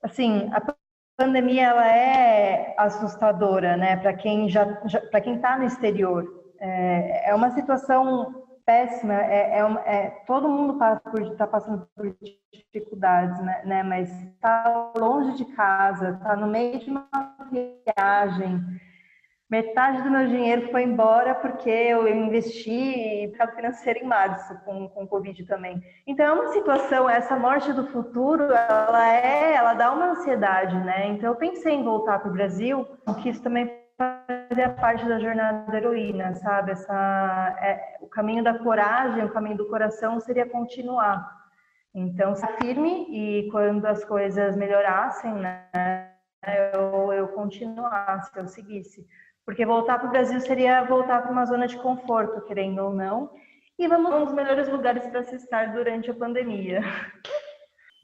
assim, 0.03 0.49
a 0.51 0.61
pandemia 1.17 1.67
ela 1.67 1.87
é 1.87 2.75
assustadora, 2.77 3.77
né? 3.77 3.95
Para 3.97 4.13
quem 4.13 4.49
já, 4.49 4.65
já 4.85 4.99
para 5.01 5.21
quem 5.21 5.35
está 5.35 5.57
no 5.57 5.63
exterior. 5.63 6.25
É, 6.59 7.29
é 7.29 7.35
uma 7.35 7.51
situação 7.51 8.47
péssima. 8.65 9.13
É, 9.13 9.59
é, 9.59 9.61
é, 9.85 10.09
todo 10.27 10.49
mundo 10.49 10.73
está 11.31 11.47
passando 11.47 11.87
por 11.95 12.15
dificuldades, 12.53 13.39
né? 13.41 13.61
né? 13.65 13.83
Mas 13.83 14.11
está 14.11 14.91
longe 14.97 15.37
de 15.37 15.45
casa, 15.55 16.11
está 16.11 16.35
no 16.35 16.47
meio 16.47 16.79
de 16.79 16.91
uma 16.91 17.09
viagem. 17.49 18.61
Metade 19.49 20.03
do 20.03 20.11
meu 20.11 20.27
dinheiro 20.27 20.69
foi 20.69 20.83
embora 20.83 21.33
porque 21.33 21.71
eu 21.71 22.07
investi 22.07 23.25
mercado 23.27 23.55
financeiro 23.55 23.99
em 23.99 24.03
março 24.03 24.55
com, 24.63 24.87
com 24.89 25.07
Covid 25.07 25.43
também. 25.47 25.81
Então 26.05 26.23
é 26.23 26.31
uma 26.31 26.53
situação, 26.53 27.09
essa 27.09 27.35
morte 27.35 27.73
do 27.73 27.87
futuro, 27.87 28.43
ela 28.43 29.11
é, 29.11 29.55
ela 29.55 29.73
dá 29.73 29.91
uma 29.91 30.11
ansiedade, 30.11 30.77
né? 30.81 31.07
Então 31.07 31.31
eu 31.31 31.35
pensei 31.35 31.73
em 31.73 31.83
voltar 31.83 32.19
para 32.19 32.29
o 32.29 32.33
Brasil, 32.33 32.85
que 33.23 33.29
isso 33.29 33.41
também 33.41 33.75
fazia 33.97 34.69
parte 34.69 35.03
da 35.07 35.17
jornada 35.17 35.71
da 35.71 35.77
heroína, 35.77 36.35
sabe? 36.35 36.71
Essa, 36.71 37.57
é, 37.59 37.97
o 38.01 38.07
caminho 38.07 38.43
da 38.43 38.59
coragem, 38.59 39.25
o 39.25 39.33
caminho 39.33 39.57
do 39.57 39.67
coração 39.67 40.19
seria 40.19 40.47
continuar. 40.47 41.27
Então, 41.93 42.35
se 42.35 42.45
firme 42.61 43.07
e 43.09 43.49
quando 43.49 43.83
as 43.85 44.05
coisas 44.05 44.55
melhorassem, 44.55 45.33
né, 45.33 46.11
eu, 46.71 47.11
eu 47.11 47.27
continuasse, 47.29 48.31
eu 48.37 48.47
seguisse. 48.47 49.05
Porque 49.49 49.65
voltar 49.65 49.97
para 49.97 50.07
o 50.07 50.11
Brasil 50.11 50.39
seria 50.41 50.83
voltar 50.83 51.23
para 51.23 51.31
uma 51.31 51.43
zona 51.43 51.67
de 51.67 51.75
conforto, 51.77 52.39
querendo 52.41 52.83
ou 52.83 52.93
não. 52.93 53.31
E 53.79 53.87
vamos 53.87 54.13
um 54.13 54.25
dos 54.25 54.33
melhores 54.35 54.69
lugares 54.69 55.03
para 55.07 55.23
se 55.23 55.37
estar 55.37 55.73
durante 55.73 56.11
a 56.11 56.13
pandemia. 56.13 56.83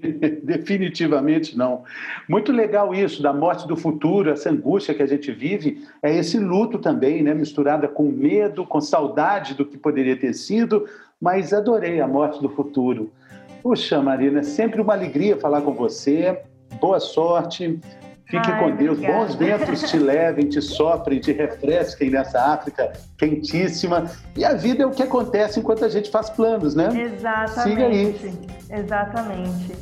Definitivamente 0.41 1.55
não. 1.55 1.83
Muito 2.27 2.51
legal 2.51 2.95
isso 2.95 3.21
da 3.21 3.31
morte 3.31 3.67
do 3.67 3.77
futuro, 3.77 4.31
essa 4.31 4.49
angústia 4.49 4.95
que 4.95 5.03
a 5.03 5.05
gente 5.05 5.31
vive, 5.31 5.87
é 6.01 6.15
esse 6.17 6.39
luto 6.39 6.79
também, 6.79 7.21
né? 7.21 7.35
Misturada 7.35 7.87
com 7.87 8.05
medo, 8.05 8.65
com 8.65 8.81
saudade 8.81 9.53
do 9.53 9.67
que 9.67 9.77
poderia 9.77 10.17
ter 10.17 10.33
sido, 10.33 10.89
mas 11.21 11.53
adorei 11.53 12.01
a 12.01 12.07
morte 12.07 12.41
do 12.41 12.49
futuro. 12.49 13.13
Puxa, 13.61 14.01
Marina, 14.01 14.39
é 14.39 14.43
sempre 14.43 14.81
uma 14.81 14.93
alegria 14.93 15.37
falar 15.37 15.61
com 15.61 15.75
você. 15.75 16.41
Boa 16.81 16.99
sorte. 16.99 17.79
Fique 18.27 18.51
Ai, 18.51 18.59
com 18.59 18.75
Deus. 18.75 18.97
Obrigada. 18.97 19.19
Bons 19.19 19.35
ventos 19.35 19.89
te 19.89 19.97
levem, 19.99 20.49
te 20.49 20.61
soprem, 20.61 21.19
te 21.19 21.31
refresquem 21.31 22.09
nessa 22.09 22.41
África 22.53 22.91
quentíssima. 23.17 24.05
E 24.35 24.43
a 24.43 24.53
vida 24.53 24.83
é 24.83 24.85
o 24.85 24.91
que 24.91 25.03
acontece 25.03 25.59
enquanto 25.59 25.85
a 25.85 25.89
gente 25.89 26.09
faz 26.09 26.29
planos, 26.29 26.75
né? 26.75 26.89
Exatamente. 26.93 27.69
Siga 27.69 27.85
aí. 27.85 28.79
Exatamente. 28.79 29.75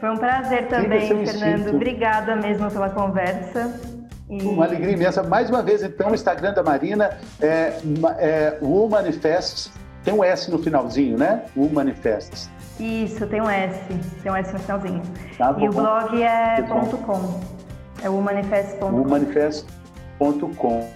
Foi 0.00 0.10
um 0.10 0.16
prazer 0.16 0.68
também, 0.68 1.08
Fernando. 1.26 1.54
Instinto. 1.54 1.76
Obrigada 1.76 2.36
mesmo 2.36 2.70
pela 2.70 2.90
conversa. 2.90 3.80
E... 4.28 4.42
Uma 4.42 4.64
alegria 4.64 4.92
imensa. 4.92 5.22
Mais 5.22 5.50
uma 5.50 5.62
vez, 5.62 5.82
então, 5.82 6.10
o 6.10 6.14
Instagram 6.14 6.54
da 6.54 6.62
Marina 6.62 7.18
é, 7.40 7.74
é 8.18 8.58
o 8.60 8.88
Manifests. 8.88 9.72
Tem 10.04 10.14
um 10.14 10.24
S 10.24 10.50
no 10.50 10.58
finalzinho, 10.58 11.16
né? 11.16 11.42
O 11.54 11.68
Manifests. 11.68 12.50
Isso, 12.80 13.26
tem 13.26 13.40
um 13.40 13.48
S. 13.48 13.80
Tem 14.22 14.32
um 14.32 14.36
S 14.36 14.52
no 14.52 14.58
finalzinho. 14.58 15.02
Tá, 15.38 15.54
e 15.58 15.68
o 15.68 15.72
blog 15.72 16.22
é 16.22 16.62
ponto 16.62 16.96
.com. 16.98 17.61
É 18.02 18.10
o 18.10 18.20
manifesto.com. 18.20 19.08
manifesto.com. 19.08 20.88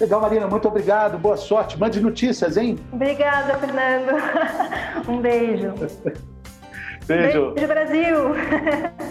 Legal, 0.00 0.20
Marina, 0.20 0.46
muito 0.46 0.66
obrigado. 0.66 1.18
Boa 1.18 1.36
sorte. 1.36 1.78
Mande 1.78 2.00
notícias, 2.00 2.56
hein? 2.56 2.78
Obrigada, 2.92 3.58
Fernando. 3.58 4.12
Um 5.08 5.20
beijo. 5.20 5.72
beijo. 7.06 7.52
Beijo, 7.54 7.66
Brasil. 7.66 8.16